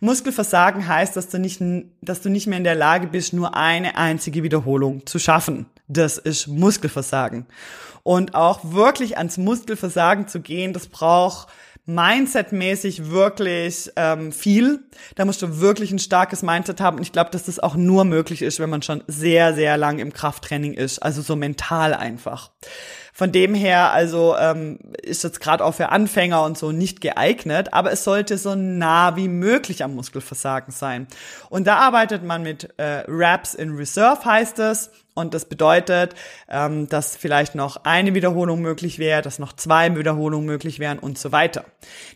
Muskelversagen 0.00 0.88
heißt, 0.88 1.14
dass 1.14 1.28
du 1.28 1.38
nicht, 1.38 1.60
dass 2.00 2.22
du 2.22 2.30
nicht 2.30 2.46
mehr 2.46 2.56
in 2.56 2.64
der 2.64 2.74
Lage 2.74 3.06
bist, 3.06 3.34
nur 3.34 3.54
eine 3.54 3.98
einzige 3.98 4.42
Wiederholung 4.42 5.04
zu 5.04 5.18
schaffen. 5.18 5.66
Das 5.86 6.16
ist 6.16 6.46
Muskelversagen. 6.46 7.44
Und 8.02 8.34
auch 8.34 8.60
wirklich 8.72 9.18
ans 9.18 9.36
Muskelversagen 9.36 10.26
zu 10.26 10.40
gehen, 10.40 10.72
das 10.72 10.86
braucht 10.86 11.48
Mindset-mäßig 11.86 13.10
wirklich 13.10 13.90
ähm, 13.96 14.32
viel. 14.32 14.80
Da 15.16 15.24
musst 15.24 15.42
du 15.42 15.60
wirklich 15.60 15.92
ein 15.92 15.98
starkes 15.98 16.42
Mindset 16.42 16.80
haben. 16.80 16.96
Und 16.96 17.02
ich 17.02 17.12
glaube, 17.12 17.30
dass 17.30 17.44
das 17.44 17.58
auch 17.58 17.76
nur 17.76 18.04
möglich 18.04 18.40
ist, 18.40 18.58
wenn 18.58 18.70
man 18.70 18.82
schon 18.82 19.04
sehr, 19.06 19.54
sehr 19.54 19.76
lang 19.76 19.98
im 19.98 20.12
Krafttraining 20.12 20.72
ist. 20.72 21.00
Also 21.00 21.20
so 21.20 21.36
mental 21.36 21.92
einfach. 21.92 22.50
Von 23.16 23.30
dem 23.30 23.54
her, 23.54 23.92
also 23.92 24.34
ähm, 24.36 24.80
ist 25.00 25.22
jetzt 25.22 25.40
gerade 25.40 25.64
auch 25.64 25.74
für 25.74 25.90
Anfänger 25.90 26.42
und 26.42 26.58
so 26.58 26.72
nicht 26.72 27.00
geeignet, 27.00 27.72
aber 27.72 27.92
es 27.92 28.02
sollte 28.02 28.38
so 28.38 28.56
nah 28.56 29.14
wie 29.14 29.28
möglich 29.28 29.84
am 29.84 29.94
Muskelversagen 29.94 30.72
sein. 30.72 31.06
Und 31.48 31.68
da 31.68 31.76
arbeitet 31.76 32.24
man 32.24 32.42
mit 32.42 32.76
äh, 32.76 33.04
Reps 33.06 33.54
in 33.54 33.76
Reserve, 33.76 34.24
heißt 34.24 34.58
es. 34.58 34.90
Und 35.14 35.32
das 35.32 35.44
bedeutet, 35.44 36.14
ähm, 36.48 36.88
dass 36.88 37.16
vielleicht 37.16 37.54
noch 37.54 37.84
eine 37.84 38.14
Wiederholung 38.14 38.60
möglich 38.60 38.98
wäre, 38.98 39.22
dass 39.22 39.38
noch 39.38 39.52
zwei 39.52 39.94
Wiederholungen 39.96 40.46
möglich 40.46 40.80
wären 40.80 40.98
und 40.98 41.18
so 41.18 41.30
weiter. 41.30 41.64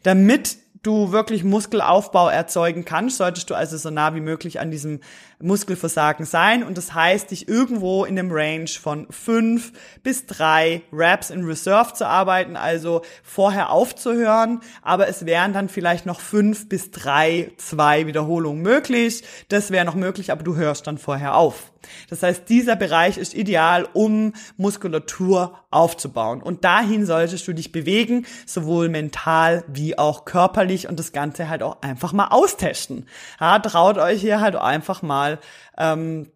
Damit 0.02 0.56
du 0.82 1.12
wirklich 1.12 1.44
Muskelaufbau 1.44 2.28
erzeugen 2.28 2.84
kannst, 2.84 3.18
solltest 3.18 3.50
du 3.50 3.54
also 3.54 3.76
so 3.76 3.90
nah 3.90 4.14
wie 4.14 4.20
möglich 4.20 4.60
an 4.60 4.70
diesem 4.70 5.00
Muskelversagen 5.40 6.26
sein. 6.26 6.62
Und 6.62 6.76
das 6.78 6.94
heißt, 6.94 7.30
dich 7.30 7.48
irgendwo 7.48 8.04
in 8.04 8.16
dem 8.16 8.30
Range 8.30 8.68
von 8.68 9.06
fünf 9.10 9.72
bis 10.02 10.26
drei 10.26 10.82
Reps 10.92 11.30
in 11.30 11.44
Reserve 11.44 11.92
zu 11.94 12.06
arbeiten, 12.06 12.56
also 12.56 13.02
vorher 13.22 13.70
aufzuhören. 13.70 14.60
Aber 14.82 15.08
es 15.08 15.26
wären 15.26 15.52
dann 15.52 15.68
vielleicht 15.68 16.06
noch 16.06 16.20
fünf 16.20 16.68
bis 16.68 16.90
drei, 16.90 17.52
zwei 17.56 18.06
Wiederholungen 18.06 18.62
möglich. 18.62 19.22
Das 19.48 19.70
wäre 19.70 19.84
noch 19.84 19.94
möglich, 19.94 20.32
aber 20.32 20.42
du 20.42 20.56
hörst 20.56 20.86
dann 20.86 20.98
vorher 20.98 21.36
auf. 21.36 21.72
Das 22.10 22.22
heißt, 22.22 22.48
dieser 22.48 22.76
Bereich 22.76 23.18
ist 23.18 23.34
ideal, 23.34 23.88
um 23.92 24.32
Muskulatur 24.56 25.58
aufzubauen. 25.70 26.42
Und 26.42 26.64
dahin 26.64 27.06
solltest 27.06 27.46
du 27.46 27.52
dich 27.52 27.72
bewegen, 27.72 28.26
sowohl 28.46 28.88
mental 28.88 29.64
wie 29.68 29.98
auch 29.98 30.24
körperlich 30.24 30.88
und 30.88 30.98
das 30.98 31.12
Ganze 31.12 31.48
halt 31.48 31.62
auch 31.62 31.82
einfach 31.82 32.12
mal 32.12 32.28
austesten. 32.28 33.06
Ja, 33.40 33.58
traut 33.58 33.98
euch 33.98 34.20
hier 34.20 34.40
halt 34.40 34.56
einfach 34.56 35.02
mal 35.02 35.27
ähm, 35.76 36.30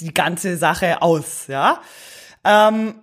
die 0.00 0.14
ganze 0.14 0.56
Sache 0.56 1.02
aus, 1.02 1.46
ja. 1.48 1.80
Ähm, 2.44 2.94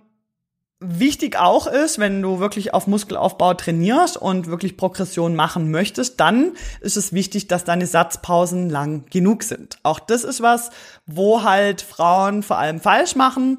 Wichtig 0.80 1.36
auch 1.36 1.66
ist, 1.66 1.98
wenn 1.98 2.22
du 2.22 2.38
wirklich 2.38 2.72
auf 2.72 2.86
Muskelaufbau 2.86 3.54
trainierst 3.54 4.16
und 4.16 4.46
wirklich 4.46 4.76
Progression 4.76 5.34
machen 5.34 5.72
möchtest, 5.72 6.20
dann 6.20 6.52
ist 6.80 6.96
es 6.96 7.12
wichtig, 7.12 7.48
dass 7.48 7.64
deine 7.64 7.84
Satzpausen 7.84 8.70
lang 8.70 9.04
genug 9.10 9.42
sind. 9.42 9.80
Auch 9.82 9.98
das 9.98 10.22
ist 10.22 10.40
was, 10.40 10.70
wo 11.04 11.42
halt 11.42 11.82
Frauen 11.82 12.44
vor 12.44 12.58
allem 12.58 12.78
falsch 12.78 13.16
machen. 13.16 13.58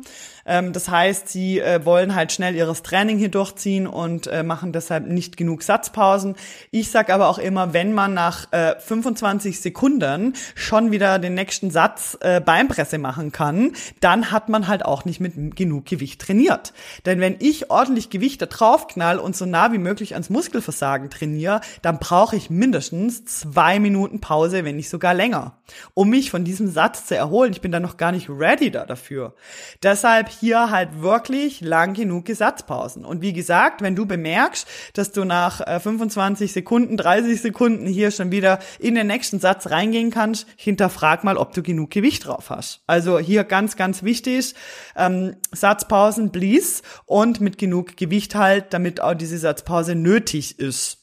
Ähm, 0.50 0.74
das 0.74 0.90
heißt, 0.90 1.30
sie 1.30 1.60
äh, 1.60 1.86
wollen 1.86 2.16
halt 2.16 2.32
schnell 2.32 2.56
ihres 2.56 2.82
Training 2.82 3.20
hier 3.20 3.30
durchziehen 3.30 3.86
und 3.86 4.26
äh, 4.28 4.42
machen 4.42 4.74
deshalb 4.74 5.06
nicht 5.06 5.38
genug 5.38 5.62
Satzpausen. 5.62 6.36
Ich 6.72 6.90
sag 6.90 7.12
aber 7.12 7.30
auch 7.30 7.38
immer, 7.38 7.74
wenn 7.74 7.94
man 7.94 8.16
nach 8.16 8.52
äh, 8.52 8.74
25 8.80 9.62
Sekunden 9.62 10.34
schon 10.56 10.92
wieder 10.92 11.20
den 11.20 11.36
nächsten 11.36 11.70
Satz 11.70 12.18
äh, 12.22 12.42
Beinpresse 12.42 12.98
machen 12.98 13.32
kann, 13.32 13.74
dann 14.00 14.32
hat 14.32 14.50
man 14.50 14.68
halt 14.68 14.84
auch 14.84 15.06
nicht 15.06 15.20
mit 15.20 15.56
genug 15.56 15.86
Gewicht 15.86 16.20
trainiert. 16.20 16.74
Denn 17.06 17.20
wenn 17.20 17.36
ich 17.40 17.70
ordentlich 17.70 18.10
Gewicht 18.10 18.42
da 18.42 18.48
drauf 18.48 18.88
knall 18.88 19.20
und 19.20 19.36
so 19.36 19.46
nah 19.46 19.72
wie 19.72 19.78
möglich 19.78 20.14
ans 20.14 20.32
Muskelversagen 20.32 21.12
trainiere, 21.12 21.62
dann 21.84 22.00
brauche 22.00 22.36
ich 22.36 22.50
mindestens 22.50 23.24
zwei 23.24 23.80
Minuten 23.80 24.20
Pause, 24.20 24.66
wenn 24.66 24.78
nicht 24.78 24.90
sogar 24.90 25.14
länger, 25.14 25.60
um 25.94 26.10
mich 26.10 26.32
von 26.32 26.44
diesem 26.44 26.68
Satz 26.68 27.06
zu 27.06 27.16
erholen. 27.16 27.52
Ich 27.52 27.62
bin 27.62 27.72
dann 27.72 27.84
noch 27.84 27.98
gar 27.98 28.12
nicht 28.12 28.30
ready 28.30 28.72
da 28.72 28.86
dafür. 28.86 29.36
Deshalb 29.84 30.39
hier 30.40 30.70
halt 30.70 31.02
wirklich 31.02 31.62
lang 31.62 31.94
genug 31.94 32.26
Gesatzpausen. 32.26 33.06
Und 33.06 33.22
wie 33.22 33.34
gesagt, 33.34 33.82
wenn 33.82 33.96
du 33.96 34.06
bemerkst, 34.06 34.68
dass 34.94 35.12
du 35.12 35.26
nach 35.26 35.58
25 35.82 36.50
äh, 36.50 36.54
Sekunden, 36.54 36.98
30 36.98 37.42
Sekunden 37.42 37.86
hier 37.86 38.12
schon 38.12 38.32
wieder 38.32 38.60
in 38.80 38.96
den 38.96 39.08
nächsten 39.08 39.40
Satz 39.40 39.70
reingehen 39.70 40.12
kannst, 40.12 40.48
hinterfrag 40.56 41.24
mal, 41.24 41.38
ob 41.38 41.54
du 41.54 41.64
genug 41.64 41.92
Gewicht 41.92 42.26
drauf 42.28 42.50
hast. 42.50 42.82
Also 42.88 43.20
hier 43.20 43.44
ganz, 43.44 43.76
ganz 43.76 44.04
wichtig, 44.04 44.56
ähm, 44.96 45.36
Satzpausen, 45.52 46.32
please, 46.32 46.82
und 47.06 47.42
mit 47.42 47.58
genug 47.58 47.98
Gewicht 47.98 48.36
halt, 48.36 48.74
damit 48.74 49.02
auch 49.02 49.14
diese 49.14 49.38
Satzpause 49.38 49.96
nötig 49.96 50.60
ist. 50.60 50.99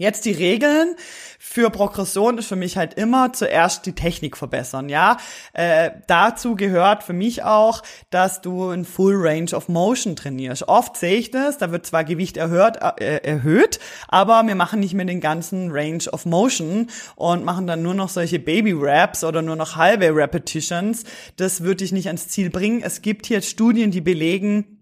Jetzt 0.00 0.24
die 0.24 0.32
Regeln 0.32 0.96
für 1.38 1.68
Progression 1.68 2.38
ist 2.38 2.46
für 2.46 2.56
mich 2.56 2.78
halt 2.78 2.94
immer 2.94 3.34
zuerst 3.34 3.84
die 3.84 3.94
Technik 3.94 4.38
verbessern, 4.38 4.88
ja. 4.88 5.18
Äh, 5.52 5.90
dazu 6.06 6.56
gehört 6.56 7.02
für 7.02 7.12
mich 7.12 7.42
auch, 7.42 7.82
dass 8.08 8.40
du 8.40 8.70
ein 8.70 8.86
Full 8.86 9.14
Range 9.16 9.50
of 9.52 9.68
Motion 9.68 10.16
trainierst. 10.16 10.66
Oft 10.68 10.96
sehe 10.96 11.16
ich 11.16 11.30
das, 11.30 11.58
da 11.58 11.70
wird 11.70 11.84
zwar 11.84 12.04
Gewicht 12.04 12.38
erhöht, 12.38 12.78
äh, 12.96 13.18
erhöht, 13.18 13.78
aber 14.08 14.42
wir 14.46 14.54
machen 14.54 14.80
nicht 14.80 14.94
mehr 14.94 15.04
den 15.04 15.20
ganzen 15.20 15.70
Range 15.70 16.04
of 16.10 16.24
Motion 16.24 16.86
und 17.16 17.44
machen 17.44 17.66
dann 17.66 17.82
nur 17.82 17.92
noch 17.92 18.08
solche 18.08 18.38
Baby 18.38 18.72
Raps 18.74 19.22
oder 19.22 19.42
nur 19.42 19.56
noch 19.56 19.76
halbe 19.76 20.16
Repetitions. 20.16 21.04
Das 21.36 21.60
würde 21.60 21.84
dich 21.84 21.92
nicht 21.92 22.06
ans 22.06 22.26
Ziel 22.28 22.48
bringen. 22.48 22.80
Es 22.82 23.02
gibt 23.02 23.26
hier 23.26 23.42
Studien, 23.42 23.90
die 23.90 24.00
belegen, 24.00 24.79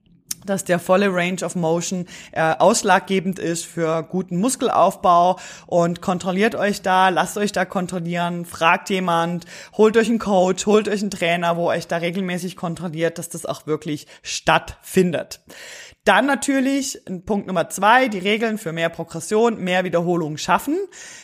dass 0.48 0.64
der 0.64 0.78
volle 0.78 1.12
Range 1.12 1.42
of 1.44 1.54
Motion 1.54 2.06
äh, 2.32 2.54
ausschlaggebend 2.58 3.38
ist 3.38 3.66
für 3.66 4.02
guten 4.02 4.38
Muskelaufbau 4.38 5.38
und 5.66 6.00
kontrolliert 6.00 6.54
euch 6.54 6.82
da, 6.82 7.08
lasst 7.08 7.38
euch 7.38 7.52
da 7.52 7.64
kontrollieren, 7.64 8.44
fragt 8.44 8.90
jemand, 8.90 9.46
holt 9.76 9.96
euch 9.96 10.08
einen 10.08 10.18
Coach, 10.18 10.66
holt 10.66 10.88
euch 10.88 11.00
einen 11.00 11.10
Trainer, 11.10 11.56
wo 11.56 11.68
euch 11.68 11.86
da 11.86 11.98
regelmäßig 11.98 12.56
kontrolliert, 12.56 13.18
dass 13.18 13.28
das 13.28 13.46
auch 13.46 13.66
wirklich 13.66 14.06
stattfindet. 14.22 15.40
Dann 16.08 16.24
natürlich 16.24 16.98
Punkt 17.26 17.46
Nummer 17.48 17.68
zwei, 17.68 18.08
die 18.08 18.16
Regeln 18.18 18.56
für 18.56 18.72
mehr 18.72 18.88
Progression, 18.88 19.62
mehr 19.62 19.84
Wiederholungen 19.84 20.38
schaffen. 20.38 20.78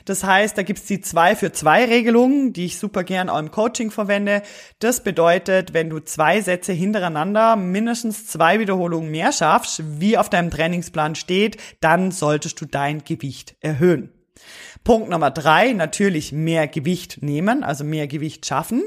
Das 0.04 0.24
heißt, 0.24 0.58
da 0.58 0.62
gibt's 0.62 0.84
die 0.84 1.00
zwei 1.00 1.36
für 1.36 1.52
zwei 1.52 1.86
Regelungen, 1.86 2.52
die 2.52 2.66
ich 2.66 2.78
super 2.78 3.02
gern 3.02 3.30
auch 3.30 3.38
im 3.38 3.50
Coaching 3.50 3.90
verwende. 3.90 4.42
Das 4.80 5.02
bedeutet, 5.02 5.72
wenn 5.72 5.88
du 5.88 6.00
zwei 6.00 6.42
Sätze 6.42 6.74
hintereinander 6.74 7.56
mindestens 7.56 8.26
zwei 8.26 8.60
Wiederholungen 8.60 9.10
mehr 9.14 9.30
schaffst, 9.30 9.80
wie 10.00 10.18
auf 10.18 10.28
deinem 10.28 10.50
Trainingsplan 10.50 11.14
steht, 11.14 11.56
dann 11.80 12.10
solltest 12.10 12.60
du 12.60 12.66
dein 12.66 13.04
Gewicht 13.04 13.54
erhöhen. 13.60 14.12
Punkt 14.82 15.08
Nummer 15.08 15.30
drei, 15.30 15.72
natürlich 15.72 16.32
mehr 16.32 16.66
Gewicht 16.66 17.22
nehmen, 17.22 17.62
also 17.62 17.84
mehr 17.84 18.08
Gewicht 18.08 18.44
schaffen. 18.44 18.82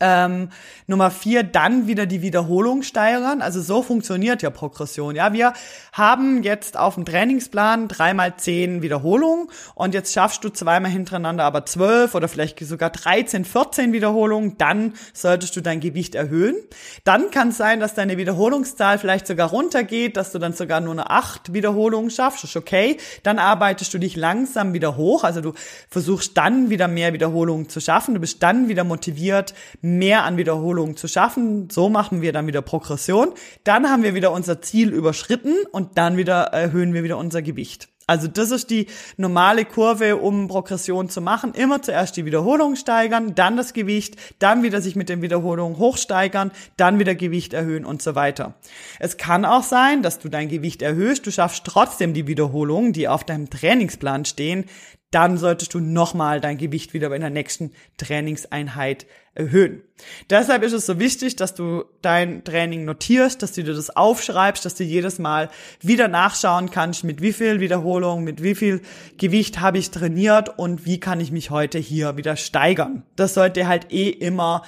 Ähm, 0.00 0.50
Nummer 0.86 1.10
vier, 1.10 1.42
dann 1.42 1.86
wieder 1.86 2.04
die 2.04 2.20
Wiederholung 2.20 2.82
steigern. 2.82 3.40
Also 3.40 3.62
so 3.62 3.82
funktioniert 3.82 4.42
ja 4.42 4.50
Progression. 4.50 5.16
Ja, 5.16 5.32
wir 5.32 5.54
haben 5.92 6.42
jetzt 6.42 6.76
auf 6.76 6.94
dem 6.96 7.06
Trainingsplan 7.06 7.88
dreimal 7.88 8.36
zehn 8.36 8.82
Wiederholungen 8.82 9.48
und 9.74 9.94
jetzt 9.94 10.12
schaffst 10.12 10.44
du 10.44 10.50
zweimal 10.50 10.90
hintereinander 10.90 11.44
aber 11.44 11.64
zwölf 11.64 12.14
oder 12.14 12.28
vielleicht 12.28 12.60
sogar 12.60 12.90
13, 12.90 13.46
14 13.46 13.92
Wiederholungen. 13.92 14.58
Dann 14.58 14.92
solltest 15.14 15.56
du 15.56 15.62
dein 15.62 15.80
Gewicht 15.80 16.14
erhöhen. 16.14 16.56
Dann 17.04 17.30
kann 17.30 17.48
es 17.48 17.56
sein, 17.56 17.80
dass 17.80 17.94
deine 17.94 18.18
Wiederholungszahl 18.18 18.98
vielleicht 18.98 19.26
sogar 19.26 19.48
runtergeht, 19.48 20.16
dass 20.18 20.32
du 20.32 20.38
dann 20.38 20.52
sogar 20.52 20.80
nur 20.80 20.92
eine 20.92 21.10
acht 21.10 21.54
Wiederholungen 21.54 22.10
schaffst. 22.10 22.44
Ist 22.44 22.56
okay. 22.56 22.98
Dann 23.22 23.38
arbeitest 23.38 23.94
du 23.94 23.98
dich 23.98 24.16
langsam 24.16 24.74
wieder 24.74 24.96
hoch. 24.96 25.24
Also 25.24 25.40
du 25.40 25.54
versuchst 25.88 26.36
dann 26.36 26.68
wieder 26.68 26.88
mehr 26.88 27.14
Wiederholungen 27.14 27.68
zu 27.68 27.80
schaffen. 27.80 28.14
Du 28.14 28.20
bist 28.20 28.42
dann 28.42 28.68
wieder 28.68 28.84
motiviert, 28.84 29.54
mehr 29.80 30.24
an 30.24 30.36
Wiederholungen 30.36 30.96
zu 30.96 31.08
schaffen. 31.08 31.70
So 31.70 31.88
machen 31.88 32.22
wir 32.22 32.32
dann 32.32 32.46
wieder 32.46 32.62
Progression. 32.62 33.32
Dann 33.64 33.88
haben 33.88 34.02
wir 34.02 34.14
wieder 34.14 34.32
unser 34.32 34.60
Ziel 34.60 34.92
überschritten 34.92 35.54
und 35.72 35.98
dann 35.98 36.16
wieder 36.16 36.44
erhöhen 36.44 36.94
wir 36.94 37.04
wieder 37.04 37.18
unser 37.18 37.42
Gewicht. 37.42 37.88
Also 38.08 38.26
das 38.26 38.50
ist 38.50 38.70
die 38.70 38.86
normale 39.18 39.66
Kurve, 39.66 40.16
um 40.16 40.48
Progression 40.48 41.10
zu 41.10 41.20
machen. 41.20 41.52
Immer 41.52 41.82
zuerst 41.82 42.16
die 42.16 42.24
Wiederholung 42.24 42.74
steigern, 42.74 43.34
dann 43.34 43.58
das 43.58 43.74
Gewicht, 43.74 44.16
dann 44.38 44.62
wieder 44.62 44.80
sich 44.80 44.96
mit 44.96 45.10
den 45.10 45.20
Wiederholungen 45.20 45.76
hochsteigern, 45.76 46.50
dann 46.78 46.98
wieder 46.98 47.14
Gewicht 47.14 47.52
erhöhen 47.52 47.84
und 47.84 48.00
so 48.00 48.14
weiter. 48.14 48.54
Es 48.98 49.18
kann 49.18 49.44
auch 49.44 49.62
sein, 49.62 50.02
dass 50.02 50.18
du 50.18 50.30
dein 50.30 50.48
Gewicht 50.48 50.80
erhöhst, 50.80 51.26
du 51.26 51.30
schaffst 51.30 51.64
trotzdem 51.64 52.14
die 52.14 52.26
Wiederholungen, 52.26 52.94
die 52.94 53.08
auf 53.08 53.24
deinem 53.24 53.50
Trainingsplan 53.50 54.24
stehen 54.24 54.64
dann 55.10 55.38
solltest 55.38 55.72
du 55.72 55.80
nochmal 55.80 56.40
dein 56.40 56.58
Gewicht 56.58 56.92
wieder 56.92 57.10
in 57.14 57.22
der 57.22 57.30
nächsten 57.30 57.72
Trainingseinheit 57.96 59.06
erhöhen. 59.38 59.82
Deshalb 60.30 60.62
ist 60.62 60.72
es 60.72 60.86
so 60.86 60.98
wichtig, 60.98 61.36
dass 61.36 61.54
du 61.54 61.84
dein 62.02 62.44
Training 62.44 62.84
notierst, 62.84 63.42
dass 63.42 63.52
du 63.52 63.64
dir 63.64 63.74
das 63.74 63.90
aufschreibst, 63.90 64.64
dass 64.64 64.74
du 64.74 64.84
jedes 64.84 65.18
Mal 65.18 65.48
wieder 65.80 66.08
nachschauen 66.08 66.70
kannst, 66.70 67.04
mit 67.04 67.22
wie 67.22 67.32
viel 67.32 67.60
Wiederholung, 67.60 68.24
mit 68.24 68.42
wie 68.42 68.54
viel 68.54 68.82
Gewicht 69.16 69.60
habe 69.60 69.78
ich 69.78 69.90
trainiert 69.90 70.58
und 70.58 70.84
wie 70.86 71.00
kann 71.00 71.20
ich 71.20 71.32
mich 71.32 71.50
heute 71.50 71.78
hier 71.78 72.16
wieder 72.16 72.36
steigern. 72.36 73.04
Das 73.16 73.34
sollte 73.34 73.66
halt 73.66 73.92
eh 73.92 74.08
immer 74.08 74.62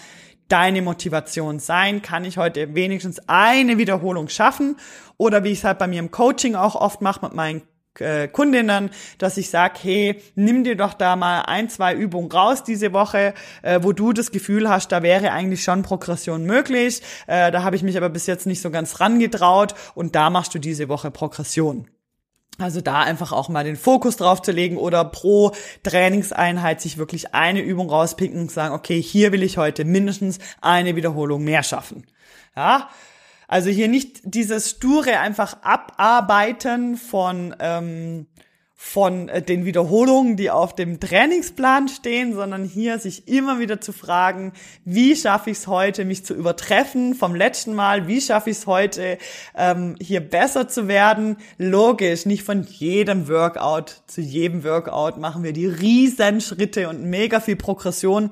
deine 0.50 0.82
Motivation 0.82 1.58
sein? 1.58 2.02
Kann 2.02 2.24
ich 2.24 2.36
heute 2.36 2.74
wenigstens 2.74 3.20
eine 3.28 3.78
Wiederholung 3.78 4.28
schaffen? 4.28 4.76
Oder 5.16 5.44
wie 5.44 5.50
ich 5.50 5.58
es 5.58 5.64
halt 5.64 5.78
bei 5.78 5.86
mir 5.86 6.00
im 6.00 6.10
Coaching 6.10 6.54
auch 6.54 6.74
oft 6.74 7.02
mache 7.02 7.24
mit 7.24 7.34
meinen 7.34 7.62
äh, 8.00 8.28
Kundinnen, 8.28 8.90
dass 9.18 9.36
ich 9.36 9.50
sage, 9.50 9.74
hey, 9.82 10.22
nimm 10.34 10.64
dir 10.64 10.76
doch 10.76 10.94
da 10.94 11.16
mal 11.16 11.42
ein, 11.42 11.68
zwei 11.68 11.94
Übungen 11.94 12.30
raus 12.30 12.64
diese 12.64 12.92
Woche, 12.92 13.34
äh, 13.62 13.80
wo 13.82 13.92
du 13.92 14.12
das 14.12 14.30
Gefühl 14.30 14.68
hast, 14.68 14.92
da 14.92 15.02
wäre 15.02 15.32
eigentlich 15.32 15.62
schon 15.62 15.82
Progression 15.82 16.44
möglich. 16.44 17.02
Äh, 17.26 17.50
da 17.50 17.62
habe 17.62 17.76
ich 17.76 17.82
mich 17.82 17.96
aber 17.96 18.08
bis 18.08 18.26
jetzt 18.26 18.46
nicht 18.46 18.62
so 18.62 18.70
ganz 18.70 19.00
rangetraut 19.00 19.74
und 19.94 20.14
da 20.14 20.30
machst 20.30 20.54
du 20.54 20.58
diese 20.58 20.88
Woche 20.88 21.10
Progression. 21.10 21.88
Also 22.60 22.80
da 22.80 23.00
einfach 23.00 23.32
auch 23.32 23.48
mal 23.48 23.64
den 23.64 23.76
Fokus 23.76 24.16
drauf 24.16 24.42
zu 24.42 24.52
legen 24.52 24.76
oder 24.76 25.04
pro 25.04 25.52
Trainingseinheit 25.82 26.80
sich 26.80 26.98
wirklich 26.98 27.34
eine 27.34 27.60
Übung 27.60 27.88
rauspicken 27.88 28.38
und 28.38 28.50
sagen, 28.50 28.74
okay, 28.74 29.00
hier 29.00 29.32
will 29.32 29.42
ich 29.42 29.56
heute 29.56 29.84
mindestens 29.84 30.38
eine 30.60 30.96
Wiederholung 30.96 31.42
mehr 31.42 31.62
schaffen. 31.62 32.06
Ja, 32.54 32.90
also 33.50 33.68
hier 33.68 33.88
nicht 33.88 34.20
dieses 34.22 34.70
sture 34.70 35.18
einfach 35.18 35.56
abarbeiten 35.62 36.96
von 36.96 37.52
ähm, 37.58 38.28
von 38.82 39.28
äh, 39.28 39.42
den 39.42 39.64
Wiederholungen, 39.64 40.36
die 40.36 40.50
auf 40.50 40.74
dem 40.74 41.00
Trainingsplan 41.00 41.88
stehen, 41.88 42.32
sondern 42.32 42.64
hier 42.64 42.98
sich 42.98 43.26
immer 43.28 43.58
wieder 43.58 43.80
zu 43.80 43.92
fragen, 43.92 44.52
wie 44.84 45.14
schaffe 45.16 45.50
ich 45.50 45.58
es 45.58 45.66
heute, 45.66 46.04
mich 46.04 46.24
zu 46.24 46.32
übertreffen 46.32 47.14
vom 47.14 47.34
letzten 47.34 47.74
Mal, 47.74 48.06
wie 48.06 48.22
schaffe 48.22 48.50
ich 48.50 48.56
es 48.56 48.66
heute, 48.66 49.18
ähm, 49.54 49.96
hier 50.00 50.20
besser 50.20 50.66
zu 50.66 50.88
werden. 50.88 51.36
Logisch, 51.58 52.24
nicht 52.24 52.44
von 52.44 52.62
jedem 52.62 53.28
Workout 53.28 54.02
zu 54.06 54.22
jedem 54.22 54.64
Workout 54.64 55.18
machen 55.18 55.42
wir 55.42 55.52
die 55.52 55.66
riesen 55.66 56.40
Schritte 56.40 56.88
und 56.88 57.02
mega 57.02 57.40
viel 57.40 57.56
Progression. 57.56 58.30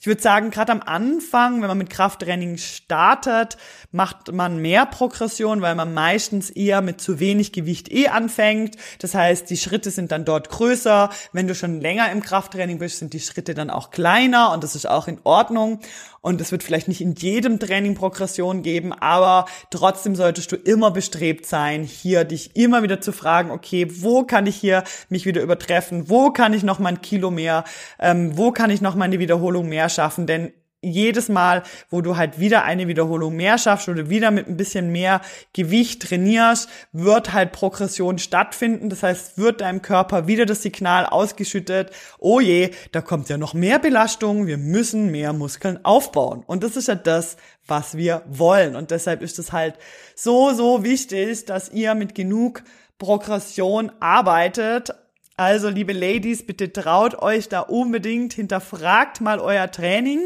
Ich 0.00 0.06
würde 0.08 0.20
sagen, 0.20 0.50
gerade 0.50 0.70
am 0.70 0.82
Anfang, 0.82 1.62
wenn 1.62 1.68
man 1.68 1.78
mit 1.78 1.88
Krafttraining 1.88 2.58
startet, 2.58 3.56
macht 3.94 4.32
man 4.32 4.58
mehr 4.58 4.86
Progression, 4.86 5.62
weil 5.62 5.76
man 5.76 5.94
meistens 5.94 6.50
eher 6.50 6.82
mit 6.82 7.00
zu 7.00 7.20
wenig 7.20 7.52
Gewicht 7.52 7.92
eh 7.92 8.08
anfängt. 8.08 8.76
Das 8.98 9.14
heißt, 9.14 9.48
die 9.48 9.56
Schritte 9.56 9.92
sind 9.92 10.10
dann 10.10 10.24
dort 10.24 10.50
größer. 10.50 11.10
Wenn 11.32 11.46
du 11.46 11.54
schon 11.54 11.80
länger 11.80 12.10
im 12.10 12.20
Krafttraining 12.20 12.78
bist, 12.78 12.98
sind 12.98 13.12
die 13.12 13.20
Schritte 13.20 13.54
dann 13.54 13.70
auch 13.70 13.92
kleiner 13.92 14.52
und 14.52 14.64
das 14.64 14.74
ist 14.74 14.88
auch 14.88 15.06
in 15.06 15.20
Ordnung. 15.22 15.78
Und 16.20 16.40
es 16.40 16.50
wird 16.50 16.64
vielleicht 16.64 16.88
nicht 16.88 17.02
in 17.02 17.14
jedem 17.14 17.60
Training 17.60 17.94
Progression 17.94 18.62
geben, 18.62 18.92
aber 18.92 19.44
trotzdem 19.70 20.16
solltest 20.16 20.50
du 20.50 20.56
immer 20.56 20.90
bestrebt 20.90 21.46
sein, 21.46 21.84
hier 21.84 22.24
dich 22.24 22.56
immer 22.56 22.82
wieder 22.82 23.00
zu 23.00 23.12
fragen, 23.12 23.50
okay, 23.52 23.86
wo 24.02 24.24
kann 24.24 24.46
ich 24.46 24.56
hier 24.56 24.82
mich 25.08 25.24
wieder 25.24 25.42
übertreffen? 25.42 26.08
Wo 26.08 26.30
kann 26.30 26.52
ich 26.52 26.64
noch 26.64 26.80
mal 26.80 26.88
ein 26.88 27.02
Kilo 27.02 27.30
mehr? 27.30 27.62
Ähm, 28.00 28.36
wo 28.36 28.50
kann 28.50 28.70
ich 28.70 28.80
noch 28.80 28.96
mal 28.96 29.04
eine 29.04 29.20
Wiederholung 29.20 29.68
mehr 29.68 29.88
schaffen? 29.88 30.26
Denn 30.26 30.52
jedes 30.90 31.28
Mal, 31.28 31.62
wo 31.90 32.00
du 32.00 32.16
halt 32.16 32.38
wieder 32.38 32.64
eine 32.64 32.88
Wiederholung 32.88 33.36
mehr 33.36 33.58
schaffst 33.58 33.88
oder 33.88 34.08
wieder 34.08 34.30
mit 34.30 34.48
ein 34.48 34.56
bisschen 34.56 34.92
mehr 34.92 35.20
Gewicht 35.52 36.02
trainierst, 36.02 36.68
wird 36.92 37.32
halt 37.32 37.52
Progression 37.52 38.18
stattfinden. 38.18 38.90
Das 38.90 39.02
heißt, 39.02 39.38
wird 39.38 39.60
deinem 39.60 39.82
Körper 39.82 40.26
wieder 40.26 40.46
das 40.46 40.62
Signal 40.62 41.06
ausgeschüttet, 41.06 41.90
oh 42.18 42.40
je, 42.40 42.70
da 42.92 43.00
kommt 43.00 43.28
ja 43.28 43.38
noch 43.38 43.54
mehr 43.54 43.78
Belastung, 43.78 44.46
wir 44.46 44.58
müssen 44.58 45.10
mehr 45.10 45.32
Muskeln 45.32 45.84
aufbauen. 45.84 46.42
Und 46.46 46.62
das 46.62 46.76
ist 46.76 46.88
ja 46.88 46.94
das, 46.94 47.36
was 47.66 47.96
wir 47.96 48.22
wollen. 48.26 48.76
Und 48.76 48.90
deshalb 48.90 49.22
ist 49.22 49.38
es 49.38 49.52
halt 49.52 49.74
so, 50.14 50.52
so 50.52 50.84
wichtig, 50.84 51.44
dass 51.46 51.70
ihr 51.70 51.94
mit 51.94 52.14
genug 52.14 52.62
Progression 52.98 53.90
arbeitet, 54.00 54.94
also, 55.36 55.68
liebe 55.68 55.92
Ladies, 55.92 56.46
bitte 56.46 56.72
traut 56.72 57.20
euch 57.20 57.48
da 57.48 57.58
unbedingt, 57.60 58.34
hinterfragt 58.34 59.20
mal 59.20 59.40
euer 59.40 59.68
Training. 59.68 60.20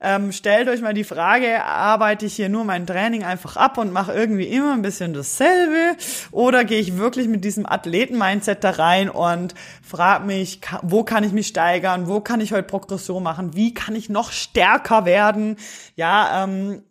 Ähm, 0.00 0.32
stellt 0.32 0.68
euch 0.68 0.82
mal 0.82 0.94
die 0.94 1.04
Frage, 1.04 1.64
arbeite 1.64 2.26
ich 2.26 2.36
hier 2.36 2.48
nur 2.48 2.64
mein 2.64 2.86
Training 2.86 3.24
einfach 3.24 3.56
ab 3.56 3.78
und 3.78 3.92
mache 3.92 4.12
irgendwie 4.12 4.44
immer 4.44 4.74
ein 4.74 4.82
bisschen 4.82 5.14
dasselbe? 5.14 5.96
Oder 6.32 6.64
gehe 6.64 6.80
ich 6.80 6.98
wirklich 6.98 7.28
mit 7.28 7.44
diesem 7.44 7.66
Athleten-Mindset 7.66 8.62
da 8.62 8.70
rein 8.70 9.08
und 9.08 9.54
frage 9.82 10.24
mich, 10.24 10.60
wo 10.82 11.02
kann 11.02 11.24
ich 11.24 11.32
mich 11.32 11.46
steigern, 11.46 12.08
wo 12.08 12.20
kann 12.20 12.40
ich 12.40 12.52
heute 12.52 12.64
Progression 12.64 13.22
machen, 13.22 13.56
wie 13.56 13.72
kann 13.72 13.94
ich 13.94 14.08
noch 14.08 14.32
stärker 14.32 15.06
werden? 15.06 15.56
Ja, 15.94 16.44
ähm, 16.44 16.82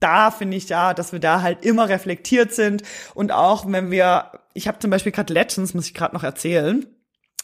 da 0.00 0.30
finde 0.30 0.56
ich 0.56 0.68
ja, 0.68 0.94
dass 0.94 1.12
wir 1.12 1.20
da 1.20 1.42
halt 1.42 1.64
immer 1.64 1.88
reflektiert 1.88 2.52
sind. 2.52 2.82
Und 3.14 3.32
auch 3.32 3.70
wenn 3.70 3.90
wir, 3.90 4.32
ich 4.54 4.68
habe 4.68 4.78
zum 4.78 4.90
Beispiel 4.90 5.12
gerade 5.12 5.32
letztens, 5.32 5.74
muss 5.74 5.86
ich 5.86 5.94
gerade 5.94 6.14
noch 6.14 6.24
erzählen, 6.24 6.86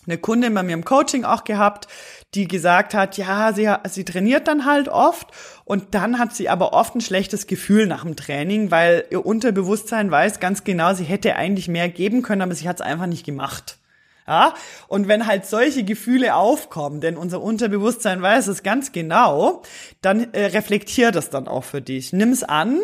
eine 0.07 0.19
Kundin 0.19 0.55
bei 0.55 0.63
mir 0.63 0.75
im 0.75 0.85
Coaching 0.85 1.25
auch 1.25 1.45
gehabt, 1.45 1.89
die 2.35 2.49
gesagt 2.49 2.95
hat, 2.95 3.17
ja, 3.17 3.53
sie, 3.53 3.73
sie 3.89 4.05
trainiert 4.05 4.49
dann 4.49 4.65
halt 4.65 4.89
oft 4.89 5.29
und 5.65 5.95
dann 5.95 6.19
hat 6.19 6.35
sie 6.35 6.49
aber 6.49 6.73
oft 6.73 6.95
ein 6.95 7.01
schlechtes 7.01 7.47
Gefühl 7.47 7.87
nach 7.87 8.05
dem 8.05 8.17
Training, 8.17 8.71
weil 8.71 9.05
ihr 9.11 9.25
Unterbewusstsein 9.25 10.11
weiß 10.11 10.41
ganz 10.41 10.65
genau, 10.65 10.95
sie 10.95 11.05
hätte 11.05 11.37
eigentlich 11.37 11.69
mehr 11.69 11.89
geben 11.89 12.23
können, 12.23 12.43
aber 12.43 12.55
sie 12.55 12.69
hat 12.69 12.77
es 12.77 12.83
einfach 12.83 13.07
nicht 13.07 13.25
gemacht. 13.25 13.79
Ja, 14.27 14.55
und 14.89 15.07
wenn 15.07 15.27
halt 15.27 15.45
solche 15.45 15.85
Gefühle 15.85 16.35
aufkommen, 16.35 17.03
denn 17.03 17.19
unser 17.19 17.43
Unterbewusstsein 17.43 18.23
weiß 18.23 18.47
es 18.47 18.63
ganz 18.63 18.91
genau, 18.93 19.61
dann 20.01 20.33
äh, 20.33 20.47
reflektiert 20.47 21.15
das 21.15 21.29
dann 21.29 21.47
auch 21.47 21.65
für 21.65 21.83
dich. 21.83 22.15
Nimm 22.15 22.31
es 22.31 22.43
an 22.43 22.81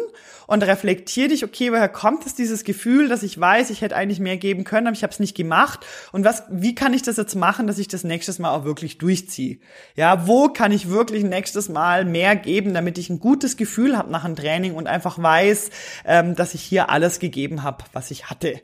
und 0.47 0.63
reflektier 0.63 1.29
dich, 1.29 1.43
okay, 1.43 1.73
woher 1.73 1.89
kommt 1.89 2.27
es 2.27 2.35
dieses 2.35 2.63
Gefühl, 2.63 3.09
dass 3.09 3.23
ich 3.23 3.41
weiß, 3.41 3.71
ich 3.71 3.81
hätte 3.81 3.97
eigentlich 3.97 4.21
mehr 4.21 4.37
geben 4.37 4.65
können, 4.65 4.87
aber 4.87 4.97
ich 4.97 5.03
habe 5.03 5.13
es 5.13 5.19
nicht 5.19 5.35
gemacht 5.35 5.87
und 6.13 6.27
was 6.27 6.43
wie 6.51 6.75
kann 6.75 6.93
ich 6.93 7.01
das 7.03 7.17
jetzt 7.17 7.37
machen, 7.37 7.67
dass 7.67 7.79
ich 7.79 7.89
das 7.89 8.05
nächstes 8.05 8.39
Mal 8.39 8.55
auch 8.55 8.65
wirklich 8.65 8.99
durchziehe? 8.99 9.61
Ja, 9.97 10.27
wo 10.27 10.49
kann 10.49 10.73
ich 10.73 10.91
wirklich 10.91 11.25
nächstes 11.25 11.71
Mal 11.71 12.05
mehr 12.05 12.37
geben, 12.37 12.75
damit 12.75 12.99
ich 12.99 13.09
ein 13.09 13.19
gutes 13.19 13.57
Gefühl 13.57 13.97
habe 13.97 14.11
nach 14.11 14.27
dem 14.27 14.37
Training 14.37 14.75
und 14.75 14.89
einfach 14.89 15.23
weiß, 15.23 15.71
ähm, 16.05 16.35
dass 16.35 16.53
ich 16.53 16.63
hier 16.63 16.91
alles 16.91 17.19
gegeben 17.19 17.63
habe, 17.63 17.85
was 17.95 18.11
ich 18.11 18.29
hatte. 18.29 18.61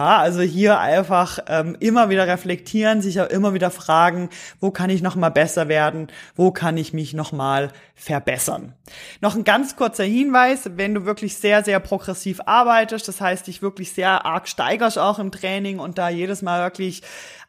Ja, 0.00 0.16
also 0.16 0.40
hier 0.40 0.80
einfach 0.80 1.40
ähm, 1.46 1.76
immer 1.78 2.08
wieder 2.08 2.26
reflektieren, 2.26 3.02
sich 3.02 3.20
auch 3.20 3.28
immer 3.28 3.52
wieder 3.52 3.70
fragen, 3.70 4.30
wo 4.58 4.70
kann 4.70 4.88
ich 4.88 5.02
noch 5.02 5.14
mal 5.14 5.28
besser 5.28 5.68
werden, 5.68 6.08
wo 6.34 6.52
kann 6.52 6.78
ich 6.78 6.94
mich 6.94 7.12
noch 7.12 7.32
mal 7.32 7.70
verbessern. 7.96 8.72
Noch 9.20 9.36
ein 9.36 9.44
ganz 9.44 9.76
kurzer 9.76 10.04
Hinweis, 10.04 10.70
wenn 10.76 10.94
du 10.94 11.04
wirklich 11.04 11.36
sehr 11.36 11.62
sehr 11.64 11.80
progressiv 11.80 12.40
arbeitest, 12.46 13.08
das 13.08 13.20
heißt, 13.20 13.46
dich 13.46 13.60
wirklich 13.60 13.92
sehr 13.92 14.24
arg 14.24 14.48
steigerst 14.48 14.98
auch 14.98 15.18
im 15.18 15.32
Training 15.32 15.78
und 15.78 15.98
da 15.98 16.08
jedes 16.08 16.40
Mal 16.40 16.62
wirklich 16.62 17.02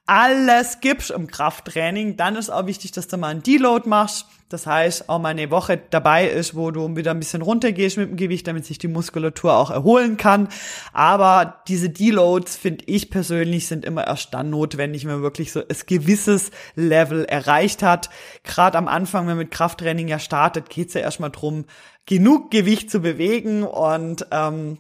alles 0.06 0.80
gibst 0.82 1.12
im 1.12 1.28
Krafttraining, 1.28 2.18
dann 2.18 2.36
ist 2.36 2.50
auch 2.50 2.66
wichtig, 2.66 2.92
dass 2.92 3.08
du 3.08 3.18
mal 3.18 3.30
einen 3.30 3.44
Deload 3.44 3.88
machst. 3.88 4.26
Das 4.50 4.68
heißt, 4.68 5.08
auch 5.08 5.20
mal 5.20 5.30
eine 5.30 5.50
Woche 5.50 5.80
dabei 5.90 6.28
ist, 6.28 6.56
wo 6.56 6.72
du 6.72 6.94
wieder 6.98 7.12
ein 7.12 7.20
bisschen 7.20 7.42
runtergehst 7.42 7.98
mit 7.98 8.10
dem 8.10 8.18
Gewicht, 8.18 8.46
damit 8.48 8.66
sich 8.66 8.78
die 8.78 8.90
Muskulatur 8.90 9.56
auch 9.56 9.72
erholen 9.72 10.18
kann. 10.18 10.50
Aber 10.92 11.62
diese 11.70 11.90
Deloads, 11.90 12.58
finde 12.58 12.84
ich 12.88 13.10
persönlich, 13.10 13.68
sind 13.68 13.86
immer 13.86 14.06
erst 14.06 14.34
dann 14.34 14.50
notwendig, 14.50 15.06
wenn 15.06 15.14
man 15.14 15.22
wirklich 15.22 15.54
so 15.54 15.62
ein 15.62 15.78
gewisses 15.86 16.52
Level 16.76 17.24
erreicht 17.24 17.82
hat. 17.82 18.10
Gerade 18.44 18.78
am 18.78 18.90
Anfang, 18.90 19.22
wenn 19.22 19.38
man 19.38 19.46
mit 19.46 19.52
Krafttraining 19.52 20.10
ja 20.10 20.20
startet, 20.20 20.70
geht's 20.70 20.96
ja 20.96 21.02
erstmal 21.02 21.32
drum, 21.32 21.64
genug 22.06 22.52
Gewicht 22.52 22.92
zu 22.92 23.00
bewegen 23.00 23.64
und 23.64 24.28
ähm, 24.32 24.80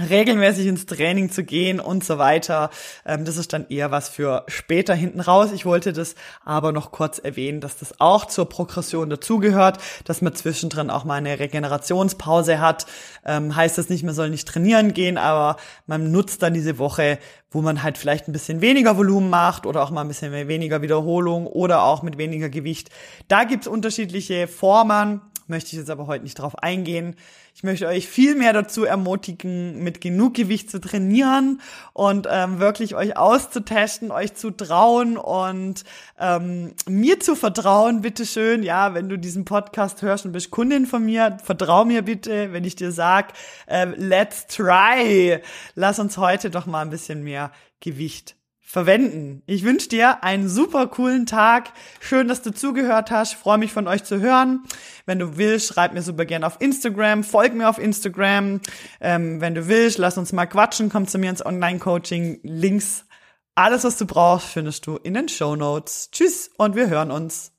regelmäßig 0.00 0.66
ins 0.66 0.86
Training 0.86 1.30
zu 1.30 1.44
gehen 1.44 1.80
und 1.80 2.04
so 2.04 2.18
weiter. 2.18 2.70
Ähm, 3.04 3.24
das 3.24 3.36
ist 3.36 3.52
dann 3.52 3.66
eher 3.68 3.90
was 3.90 4.08
für 4.08 4.44
später 4.48 4.94
hinten 4.94 5.20
raus. 5.20 5.52
Ich 5.52 5.64
wollte 5.64 5.92
das 5.92 6.14
aber 6.44 6.72
noch 6.72 6.92
kurz 6.92 7.18
erwähnen, 7.18 7.60
dass 7.60 7.78
das 7.78 8.00
auch 8.00 8.26
zur 8.26 8.48
Progression 8.48 9.10
dazugehört, 9.10 9.78
dass 10.04 10.22
man 10.22 10.34
zwischendrin 10.34 10.90
auch 10.90 11.04
mal 11.04 11.14
eine 11.14 11.38
Regenerationspause 11.38 12.60
hat. 12.60 12.86
Ähm, 13.24 13.56
heißt 13.56 13.78
das 13.78 13.88
nicht, 13.88 14.04
man 14.04 14.14
soll 14.14 14.30
nicht 14.30 14.46
trainieren 14.46 14.92
gehen, 14.92 15.18
aber 15.18 15.56
man 15.86 16.10
nutzt 16.10 16.42
dann 16.42 16.54
diese 16.54 16.78
Woche, 16.78 17.18
wo 17.50 17.62
man 17.62 17.82
halt 17.82 17.96
vielleicht 17.96 18.28
ein 18.28 18.32
bisschen 18.32 18.60
weniger 18.60 18.96
Volumen 18.96 19.30
macht 19.30 19.66
oder 19.66 19.82
auch 19.82 19.90
mal 19.90 20.02
ein 20.02 20.08
bisschen 20.08 20.32
weniger 20.32 20.82
Wiederholung 20.82 21.46
oder 21.46 21.84
auch 21.84 22.02
mit 22.02 22.18
weniger 22.18 22.50
Gewicht. 22.50 22.90
Da 23.28 23.44
gibt's 23.44 23.66
unterschiedliche 23.66 24.46
Formen 24.46 25.22
möchte 25.48 25.68
ich 25.68 25.78
jetzt 25.78 25.90
aber 25.90 26.06
heute 26.06 26.24
nicht 26.24 26.38
drauf 26.38 26.58
eingehen. 26.62 27.16
Ich 27.54 27.62
möchte 27.62 27.86
euch 27.86 28.06
viel 28.06 28.34
mehr 28.34 28.52
dazu 28.52 28.84
ermutigen, 28.84 29.82
mit 29.82 30.00
genug 30.00 30.34
Gewicht 30.34 30.70
zu 30.70 30.80
trainieren 30.80 31.60
und 31.92 32.28
ähm, 32.30 32.58
wirklich 32.58 32.94
euch 32.94 33.16
auszutesten, 33.16 34.10
euch 34.10 34.34
zu 34.34 34.50
trauen 34.50 35.16
und 35.16 35.84
ähm, 36.18 36.74
mir 36.88 37.20
zu 37.20 37.34
vertrauen, 37.34 38.02
bitteschön. 38.02 38.62
Ja, 38.62 38.94
wenn 38.94 39.08
du 39.08 39.18
diesen 39.18 39.44
Podcast 39.44 40.02
hörst 40.02 40.26
und 40.26 40.32
bist 40.32 40.50
Kundin 40.50 40.86
von 40.86 41.04
mir, 41.04 41.38
vertrau 41.42 41.84
mir 41.84 42.02
bitte, 42.02 42.52
wenn 42.52 42.64
ich 42.64 42.76
dir 42.76 42.92
sag, 42.92 43.32
äh, 43.66 43.86
let's 43.96 44.46
try. 44.46 45.40
Lass 45.74 45.98
uns 45.98 46.18
heute 46.18 46.50
doch 46.50 46.66
mal 46.66 46.82
ein 46.82 46.90
bisschen 46.90 47.22
mehr 47.22 47.50
Gewicht 47.80 48.35
verwenden. 48.66 49.42
Ich 49.46 49.62
wünsche 49.62 49.88
dir 49.88 50.24
einen 50.24 50.48
super 50.48 50.88
coolen 50.88 51.24
Tag. 51.24 51.72
Schön, 52.00 52.26
dass 52.26 52.42
du 52.42 52.52
zugehört 52.52 53.12
hast. 53.12 53.34
freue 53.34 53.58
mich 53.58 53.72
von 53.72 53.86
euch 53.86 54.02
zu 54.02 54.20
hören. 54.20 54.64
Wenn 55.06 55.20
du 55.20 55.36
willst, 55.36 55.68
schreib 55.68 55.94
mir 55.94 56.02
super 56.02 56.24
gerne 56.24 56.46
auf 56.46 56.60
Instagram, 56.60 57.22
folg 57.22 57.54
mir 57.54 57.68
auf 57.68 57.78
Instagram. 57.78 58.60
Ähm, 59.00 59.40
wenn 59.40 59.54
du 59.54 59.68
willst, 59.68 59.98
lass 59.98 60.18
uns 60.18 60.32
mal 60.32 60.46
quatschen, 60.46 60.90
komm 60.90 61.06
zu 61.06 61.18
mir 61.18 61.30
ins 61.30 61.46
Online-Coaching. 61.46 62.40
Links, 62.42 63.06
alles, 63.54 63.84
was 63.84 63.98
du 63.98 64.06
brauchst, 64.06 64.48
findest 64.48 64.86
du 64.86 64.96
in 64.96 65.14
den 65.14 65.28
Show 65.28 65.54
Notes. 65.54 66.10
Tschüss 66.10 66.50
und 66.58 66.74
wir 66.74 66.88
hören 66.88 67.12
uns. 67.12 67.55